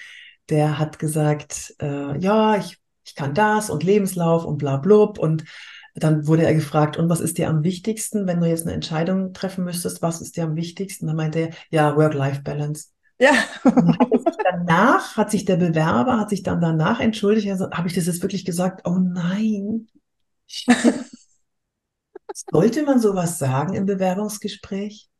[0.49, 5.17] Der hat gesagt, äh, ja, ich, ich kann das und Lebenslauf und bla blub.
[5.17, 5.45] Und
[5.95, 9.33] dann wurde er gefragt, und was ist dir am wichtigsten, wenn du jetzt eine Entscheidung
[9.33, 11.07] treffen müsstest, was ist dir am wichtigsten?
[11.07, 12.89] Dann meinte er, ja, Work-Life-Balance.
[13.19, 13.31] Ja.
[14.43, 18.21] danach hat sich der Bewerber, hat sich dann danach entschuldigt, also, habe ich das jetzt
[18.21, 18.85] wirklich gesagt?
[18.85, 19.87] Oh nein.
[22.51, 25.10] Sollte man sowas sagen im Bewerbungsgespräch?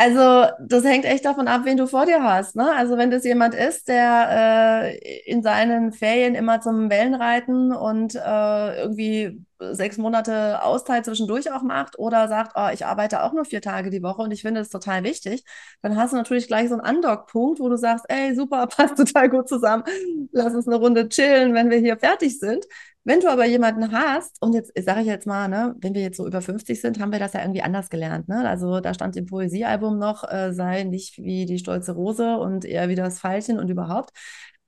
[0.00, 2.54] Also, das hängt echt davon ab, wen du vor dir hast.
[2.54, 2.72] Ne?
[2.76, 8.80] Also, wenn das jemand ist, der äh, in seinen Ferien immer zum Wellenreiten und äh,
[8.80, 13.60] irgendwie sechs Monate Auszeit zwischendurch auch macht oder sagt, oh, ich arbeite auch nur vier
[13.60, 15.42] Tage die Woche und ich finde es total wichtig,
[15.82, 19.28] dann hast du natürlich gleich so einen Andockpunkt, wo du sagst, ey, super, passt total
[19.28, 19.82] gut zusammen,
[20.30, 22.64] lass uns eine Runde chillen, wenn wir hier fertig sind.
[23.08, 26.18] Wenn du aber jemanden hast, und jetzt sage ich jetzt mal, ne, wenn wir jetzt
[26.18, 28.28] so über 50 sind, haben wir das ja irgendwie anders gelernt.
[28.28, 28.46] Ne?
[28.46, 32.90] Also da stand im Poesiealbum noch, äh, sei nicht wie die stolze Rose und eher
[32.90, 34.10] wie das Veilchen und überhaupt.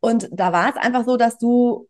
[0.01, 1.87] Und da war es einfach so, dass du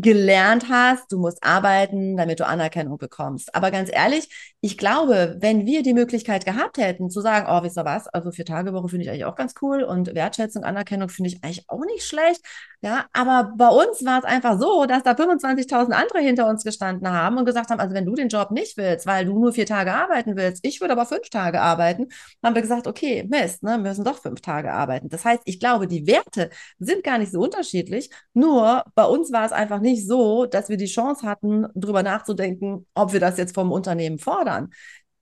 [0.00, 3.54] gelernt hast, du musst arbeiten, damit du Anerkennung bekommst.
[3.54, 4.28] Aber ganz ehrlich,
[4.60, 8.32] ich glaube, wenn wir die Möglichkeit gehabt hätten, zu sagen, oh, wisst ihr was, also
[8.32, 11.64] vier Tage Woche finde ich eigentlich auch ganz cool und Wertschätzung, Anerkennung finde ich eigentlich
[11.68, 12.40] auch nicht schlecht.
[12.80, 17.08] Ja, aber bei uns war es einfach so, dass da 25.000 andere hinter uns gestanden
[17.08, 19.64] haben und gesagt haben, also wenn du den Job nicht willst, weil du nur vier
[19.64, 22.08] Tage arbeiten willst, ich würde aber fünf Tage arbeiten,
[22.42, 25.08] haben wir gesagt, okay, Mist, ne, wir müssen doch fünf Tage arbeiten.
[25.08, 29.46] Das heißt, ich glaube, die Werte sind gar nicht so unterschiedlich, nur bei uns war
[29.46, 33.54] es einfach nicht so, dass wir die Chance hatten, darüber nachzudenken, ob wir das jetzt
[33.54, 34.72] vom Unternehmen fordern.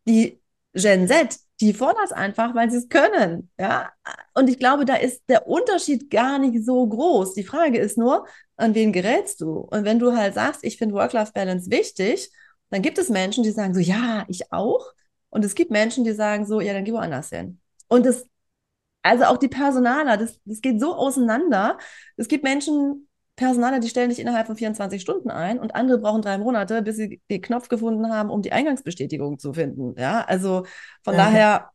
[0.08, 0.40] Die
[0.74, 3.50] Gen Z, die fordern es einfach, weil sie es können.
[3.58, 3.92] Ja?
[4.34, 7.34] Und ich glaube, da ist der Unterschied gar nicht so groß.
[7.34, 9.58] Die Frage ist nur, an wen gerätst du?
[9.58, 12.30] Und wenn du halt sagst, ich finde Work-Life-Balance wichtig,
[12.70, 14.92] dann gibt es Menschen, die sagen so, ja, ich auch.
[15.30, 17.60] Und es gibt Menschen, die sagen so, ja, dann geh woanders hin.
[17.88, 18.26] Und das,
[19.02, 21.78] also auch die Personaler, das, das geht so auseinander.
[22.16, 23.08] Es gibt Menschen,
[23.42, 26.96] Personaler, die stellen dich innerhalb von 24 Stunden ein und andere brauchen drei Monate, bis
[26.96, 29.94] sie den Knopf gefunden haben, um die Eingangsbestätigung zu finden.
[29.98, 30.64] Ja, also
[31.02, 31.24] von ja.
[31.24, 31.68] daher.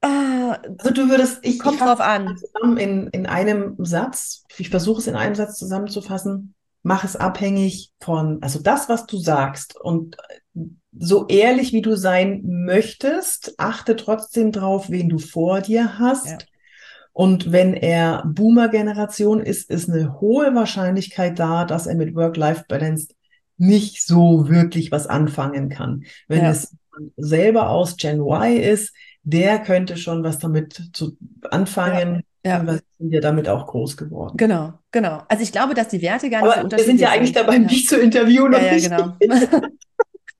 [0.00, 2.36] Ah, also du würdest, ich kommt drauf an.
[2.36, 7.92] Zusammen in, in einem Satz, ich versuche es in einem Satz zusammenzufassen, mach es abhängig
[8.00, 10.16] von, also das, was du sagst und
[10.98, 16.26] so ehrlich wie du sein möchtest, achte trotzdem drauf, wen du vor dir hast.
[16.26, 16.38] Ja.
[17.14, 23.08] Und wenn er Boomer-Generation ist, ist eine hohe Wahrscheinlichkeit da, dass er mit Work-Life-Balance
[23.56, 26.04] nicht so wirklich was anfangen kann.
[26.26, 26.50] Wenn ja.
[26.50, 26.76] es
[27.16, 31.16] selber aus Gen Y ist, der könnte schon was damit zu
[31.50, 32.24] anfangen.
[32.44, 32.58] Ja.
[32.58, 32.66] Ja.
[32.66, 34.36] Wir sind ja damit auch groß geworden.
[34.36, 35.22] Genau, genau.
[35.28, 37.00] Also ich glaube, dass die Werte gar nicht Aber so unterschiedlich sind.
[37.00, 37.60] Wir sind ja eigentlich dabei, ja.
[37.60, 38.52] mich zu interviewen.
[38.52, 39.16] Ja, ja, genau.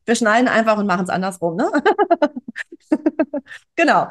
[0.05, 1.71] wir schneiden einfach und machen es andersrum, ne?
[3.77, 4.09] genau.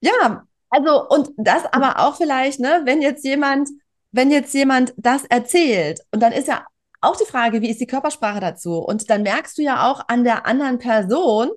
[0.00, 3.68] Ja, also, und das aber auch vielleicht, ne, wenn jetzt jemand,
[4.12, 6.64] wenn jetzt jemand das erzählt, und dann ist ja
[7.00, 8.78] auch die Frage, wie ist die Körpersprache dazu?
[8.78, 11.50] Und dann merkst du ja auch an der anderen Person,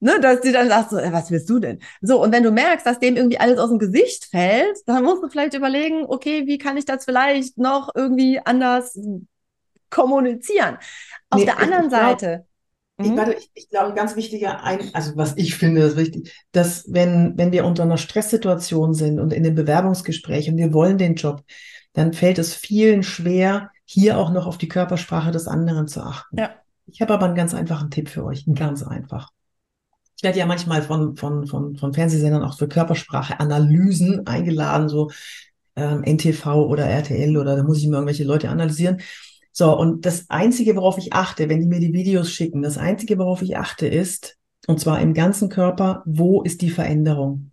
[0.00, 1.80] ne, dass die dann sagt, so, äh, was willst du denn?
[2.00, 5.22] So, und wenn du merkst, dass dem irgendwie alles aus dem Gesicht fällt, dann musst
[5.22, 8.98] du vielleicht überlegen, okay, wie kann ich das vielleicht noch irgendwie anders
[9.90, 10.78] kommunizieren?
[11.28, 12.46] Auf nee, der anderen Seite,
[13.04, 16.84] Ich, warte, ich, ich glaube, ganz wichtiger, ein, also was ich finde, ist wichtig, dass
[16.92, 21.42] wenn, wenn wir unter einer Stresssituation sind und in den Bewerbungsgesprächen, wir wollen den Job,
[21.92, 26.38] dann fällt es vielen schwer, hier auch noch auf die Körpersprache des anderen zu achten.
[26.38, 26.50] Ja.
[26.86, 29.30] Ich habe aber einen ganz einfachen Tipp für euch, ganz einfach.
[30.16, 35.10] Ich werde ja manchmal von, von, von, von Fernsehsendern auch für Körpersprache-Analysen eingeladen, so
[35.76, 39.00] ähm, NTV oder RTL oder da muss ich mir irgendwelche Leute analysieren.
[39.52, 43.18] So, und das Einzige, worauf ich achte, wenn die mir die Videos schicken, das Einzige,
[43.18, 44.36] worauf ich achte, ist,
[44.66, 47.50] und zwar im ganzen Körper, wo ist die Veränderung?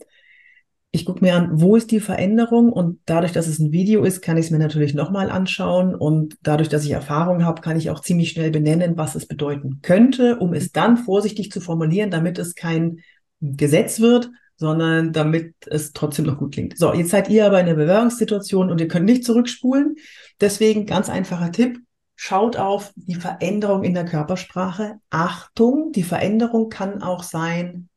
[0.91, 4.21] Ich gucke mir an, wo ist die Veränderung und dadurch, dass es ein Video ist,
[4.21, 7.89] kann ich es mir natürlich nochmal anschauen und dadurch, dass ich Erfahrung habe, kann ich
[7.89, 12.39] auch ziemlich schnell benennen, was es bedeuten könnte, um es dann vorsichtig zu formulieren, damit
[12.39, 12.99] es kein
[13.41, 16.77] Gesetz wird, sondern damit es trotzdem noch gut klingt.
[16.77, 19.95] So, jetzt seid ihr aber in der Bewerbungssituation und ihr könnt nicht zurückspulen.
[20.41, 21.79] Deswegen ganz einfacher Tipp,
[22.19, 24.99] Schaut auf die Veränderung in der Körpersprache.
[25.11, 27.89] Achtung, die Veränderung kann auch sein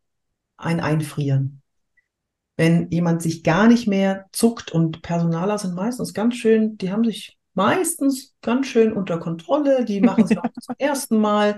[0.59, 1.62] ein Einfrieren.
[2.59, 7.02] Wenn jemand sich gar nicht mehr zuckt und Personaler sind meistens ganz schön, die haben
[7.02, 11.56] sich meistens ganz schön unter Kontrolle, die machen es auch zum ersten Mal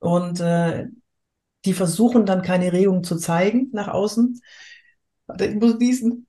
[0.00, 0.88] und äh,
[1.64, 4.42] die versuchen dann keine Regung zu zeigen nach außen.
[5.28, 6.26] Warte, ich muss niesen.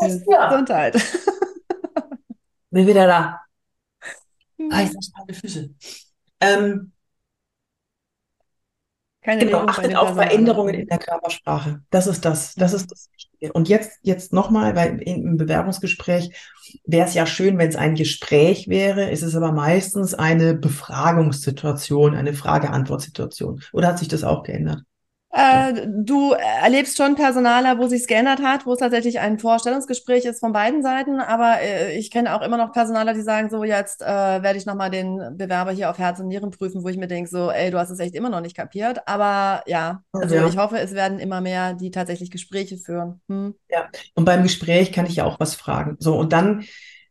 [0.00, 1.02] Gesundheit.
[2.76, 3.40] Bin wieder da.
[4.58, 4.68] Mhm.
[4.70, 5.70] Ah, ich habe Füße.
[6.42, 6.92] Ähm,
[9.22, 11.80] Keine genau, achtet auf Veränderungen in der Körpersprache.
[11.88, 12.54] Das ist das.
[12.54, 13.54] Das ist das Wichtige.
[13.54, 16.36] Und jetzt, jetzt nochmal, weil im Bewerbungsgespräch
[16.84, 19.10] wäre es ja schön, wenn es ein Gespräch wäre.
[19.10, 23.62] Es ist aber meistens eine Befragungssituation, eine Frage-Antwort-Situation.
[23.72, 24.82] Oder hat sich das auch geändert?
[25.36, 30.40] Äh, du erlebst schon Personaler, wo sich's geändert hat, wo es tatsächlich ein Vorstellungsgespräch ist
[30.40, 31.20] von beiden Seiten.
[31.20, 34.64] Aber äh, ich kenne auch immer noch Personaler, die sagen so, jetzt äh, werde ich
[34.64, 37.70] nochmal den Bewerber hier auf Herz und Nieren prüfen, wo ich mir denke so, ey,
[37.70, 39.06] du hast es echt immer noch nicht kapiert.
[39.06, 40.46] Aber ja, also ja.
[40.46, 43.20] ich hoffe, es werden immer mehr, die tatsächlich Gespräche führen.
[43.28, 43.54] Hm?
[43.70, 45.96] Ja, und beim Gespräch kann ich ja auch was fragen.
[45.98, 46.64] So, und dann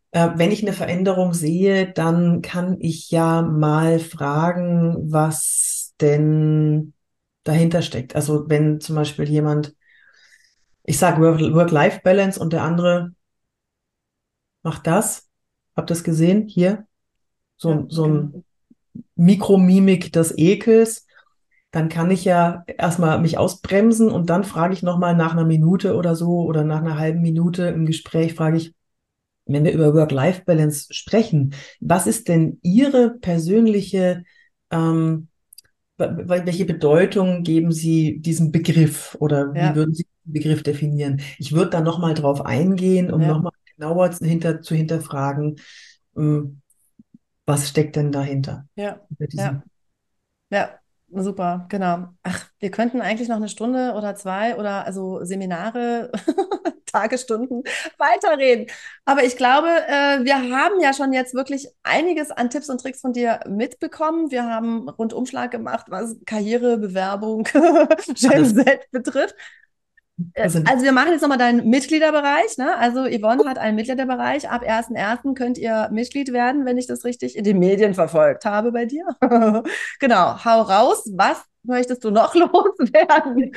[0.09, 6.94] äh, wenn ich eine Veränderung sehe, dann kann ich ja mal fragen, was denn
[7.45, 8.15] dahinter steckt.
[8.15, 9.73] Also wenn zum Beispiel jemand,
[10.83, 13.13] ich sage Work-Life-Balance und der andere
[14.63, 15.29] macht das,
[15.75, 16.47] habt ihr das gesehen?
[16.47, 16.85] Hier,
[17.55, 18.43] so, ja, so ein
[19.15, 21.07] Mikromimik des Ekels,
[21.71, 25.95] dann kann ich ja erstmal mich ausbremsen und dann frage ich nochmal nach einer Minute
[25.95, 28.73] oder so oder nach einer halben Minute im Gespräch, frage ich,
[29.45, 34.23] wenn wir über Work-Life-Balance sprechen, was ist denn Ihre persönliche
[34.71, 35.27] ähm,
[35.97, 39.75] welche Bedeutung geben Sie diesem Begriff oder wie ja.
[39.75, 41.21] würden Sie den Begriff definieren?
[41.37, 43.29] Ich würde da nochmal drauf eingehen, um ja.
[43.29, 45.57] nochmal genauer hinter, zu hinterfragen,
[46.17, 46.61] ähm,
[47.45, 48.67] was steckt denn dahinter?
[48.75, 49.01] Ja.
[49.19, 49.63] Ja.
[50.49, 50.79] ja,
[51.11, 52.09] super, genau.
[52.23, 56.11] Ach, wir könnten eigentlich noch eine Stunde oder zwei oder also Seminare
[56.95, 57.63] Tagesstunden
[57.97, 58.67] weiterreden.
[59.03, 63.01] Aber ich glaube, äh, wir haben ja schon jetzt wirklich einiges an Tipps und Tricks
[63.01, 64.31] von dir mitbekommen.
[64.31, 67.43] Wir haben Rundumschlag gemacht, was Karriere, Bewerbung,
[68.15, 69.35] Gen Z betrifft.
[70.33, 72.57] Äh, also wir machen jetzt nochmal deinen Mitgliederbereich.
[72.57, 72.77] Ne?
[72.77, 74.49] Also Yvonne hat einen Mitgliederbereich.
[74.49, 75.35] Ab 1.1.
[75.35, 79.05] könnt ihr Mitglied werden, wenn ich das richtig in den Medien verfolgt habe bei dir.
[79.99, 81.09] genau, hau raus.
[81.13, 83.51] Was möchtest du noch loswerden?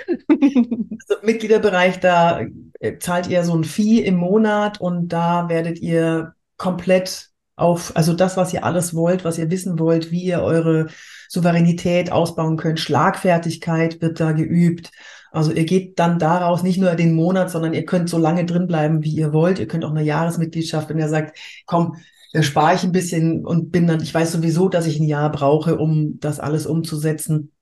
[1.08, 2.42] Also Mitgliederbereich, da
[2.80, 8.12] äh, zahlt ihr so ein Fee im Monat und da werdet ihr komplett auf, also
[8.12, 10.86] das, was ihr alles wollt, was ihr wissen wollt, wie ihr eure
[11.28, 14.92] Souveränität ausbauen könnt, Schlagfertigkeit wird da geübt.
[15.30, 18.66] Also ihr geht dann daraus nicht nur den Monat, sondern ihr könnt so lange drin
[18.66, 19.58] bleiben, wie ihr wollt.
[19.58, 21.96] Ihr könnt auch eine Jahresmitgliedschaft, wenn ihr sagt, komm,
[22.32, 25.30] da spare ich ein bisschen und bin dann, ich weiß sowieso, dass ich ein Jahr
[25.30, 27.52] brauche, um das alles umzusetzen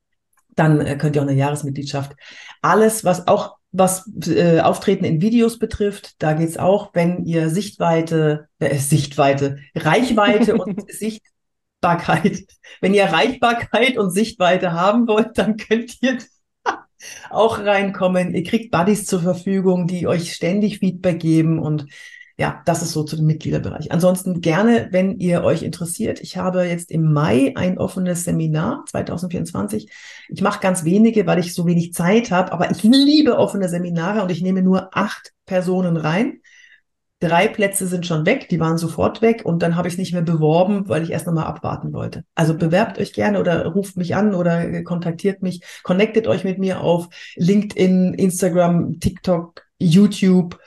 [0.57, 2.15] dann äh, könnt ihr auch eine Jahresmitgliedschaft.
[2.61, 8.47] Alles, was auch was äh, Auftreten in Videos betrifft, da geht's auch, wenn ihr Sichtweite,
[8.59, 12.45] äh, Sichtweite, Reichweite und Sichtbarkeit,
[12.81, 16.17] wenn ihr Reichbarkeit und Sichtweite haben wollt, dann könnt ihr
[17.29, 18.33] auch reinkommen.
[18.33, 21.85] Ihr kriegt Buddies zur Verfügung, die euch ständig Feedback geben und
[22.39, 23.91] ja, das ist so zu dem Mitgliederbereich.
[23.91, 26.19] Ansonsten gerne, wenn ihr euch interessiert.
[26.21, 29.89] Ich habe jetzt im Mai ein offenes Seminar 2024.
[30.29, 34.21] Ich mache ganz wenige, weil ich so wenig Zeit habe, aber ich liebe offene Seminare
[34.21, 36.41] und ich nehme nur acht Personen rein.
[37.19, 40.13] Drei Plätze sind schon weg, die waren sofort weg und dann habe ich es nicht
[40.13, 42.23] mehr beworben, weil ich erst nochmal abwarten wollte.
[42.35, 46.81] Also bewerbt euch gerne oder ruft mich an oder kontaktiert mich, connectet euch mit mir
[46.81, 50.59] auf LinkedIn, Instagram, TikTok, YouTube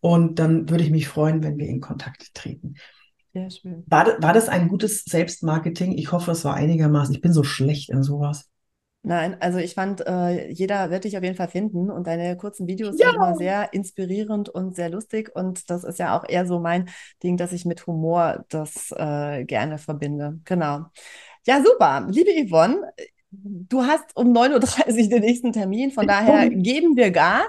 [0.00, 2.74] und dann würde ich mich freuen, wenn wir in Kontakt treten.
[3.32, 3.84] Sehr schön.
[3.86, 5.92] War, war das ein gutes Selbstmarketing?
[5.92, 7.14] Ich hoffe, es war einigermaßen.
[7.14, 8.48] Ich bin so schlecht in sowas.
[9.02, 12.66] Nein, also ich fand, äh, jeder wird dich auf jeden Fall finden und deine kurzen
[12.66, 13.06] Videos ja.
[13.06, 16.88] sind immer sehr inspirierend und sehr lustig und das ist ja auch eher so mein
[17.22, 20.40] Ding, dass ich mit Humor das äh, gerne verbinde.
[20.44, 20.86] Genau.
[21.46, 22.08] Ja, super.
[22.10, 22.80] Liebe Yvonne,
[23.30, 27.46] du hast um 9.30 Uhr den nächsten Termin, von daher geben wir Gas.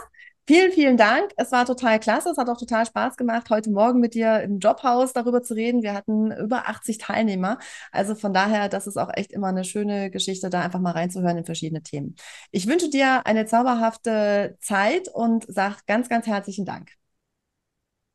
[0.50, 1.34] Vielen, vielen Dank.
[1.36, 2.30] Es war total klasse.
[2.30, 5.84] Es hat auch total Spaß gemacht, heute Morgen mit dir im Jobhaus darüber zu reden.
[5.84, 7.58] Wir hatten über 80 Teilnehmer.
[7.92, 11.38] Also von daher, das ist auch echt immer eine schöne Geschichte, da einfach mal reinzuhören
[11.38, 12.16] in verschiedene Themen.
[12.52, 16.94] Ich wünsche dir eine zauberhafte Zeit und sag ganz, ganz herzlichen Dank.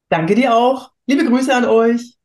[0.09, 0.91] Danke dir auch.
[1.05, 2.17] Liebe Grüße an euch.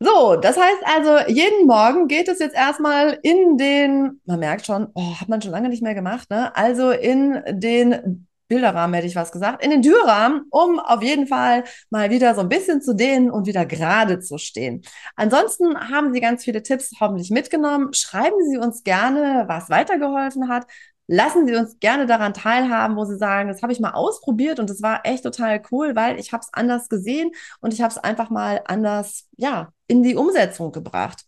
[0.00, 4.88] So, das heißt also, jeden Morgen geht es jetzt erstmal in den, man merkt schon,
[4.94, 6.56] oh, hat man schon lange nicht mehr gemacht, ne?
[6.56, 11.64] Also in den Bilderrahmen hätte ich was gesagt, in den Türrahmen, um auf jeden Fall
[11.88, 14.82] mal wieder so ein bisschen zu dehnen und wieder gerade zu stehen.
[15.16, 17.94] Ansonsten haben Sie ganz viele Tipps hoffentlich mitgenommen.
[17.94, 20.66] Schreiben Sie uns gerne, was weitergeholfen hat.
[21.06, 24.68] Lassen Sie uns gerne daran teilhaben, wo Sie sagen, das habe ich mal ausprobiert und
[24.68, 27.30] das war echt total cool, weil ich habe es anders gesehen
[27.60, 31.24] und ich habe es einfach mal anders, ja, in die Umsetzung gebracht.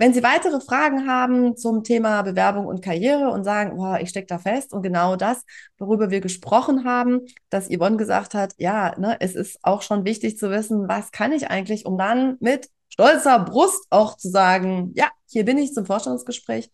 [0.00, 4.28] Wenn Sie weitere Fragen haben zum Thema Bewerbung und Karriere und sagen, boah, ich stecke
[4.28, 5.44] da fest und genau das,
[5.76, 10.38] worüber wir gesprochen haben, dass Yvonne gesagt hat, ja, ne, es ist auch schon wichtig
[10.38, 15.10] zu wissen, was kann ich eigentlich, um dann mit stolzer Brust auch zu sagen, ja,
[15.28, 16.70] hier bin ich zum Vorstellungsgespräch.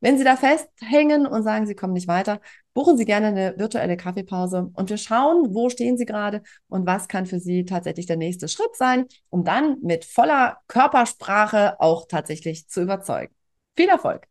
[0.00, 2.40] Wenn Sie da festhängen und sagen, Sie kommen nicht weiter,
[2.74, 7.08] buchen Sie gerne eine virtuelle Kaffeepause und wir schauen, wo stehen Sie gerade und was
[7.08, 12.68] kann für Sie tatsächlich der nächste Schritt sein, um dann mit voller Körpersprache auch tatsächlich
[12.68, 13.34] zu überzeugen.
[13.76, 14.28] Viel Erfolg!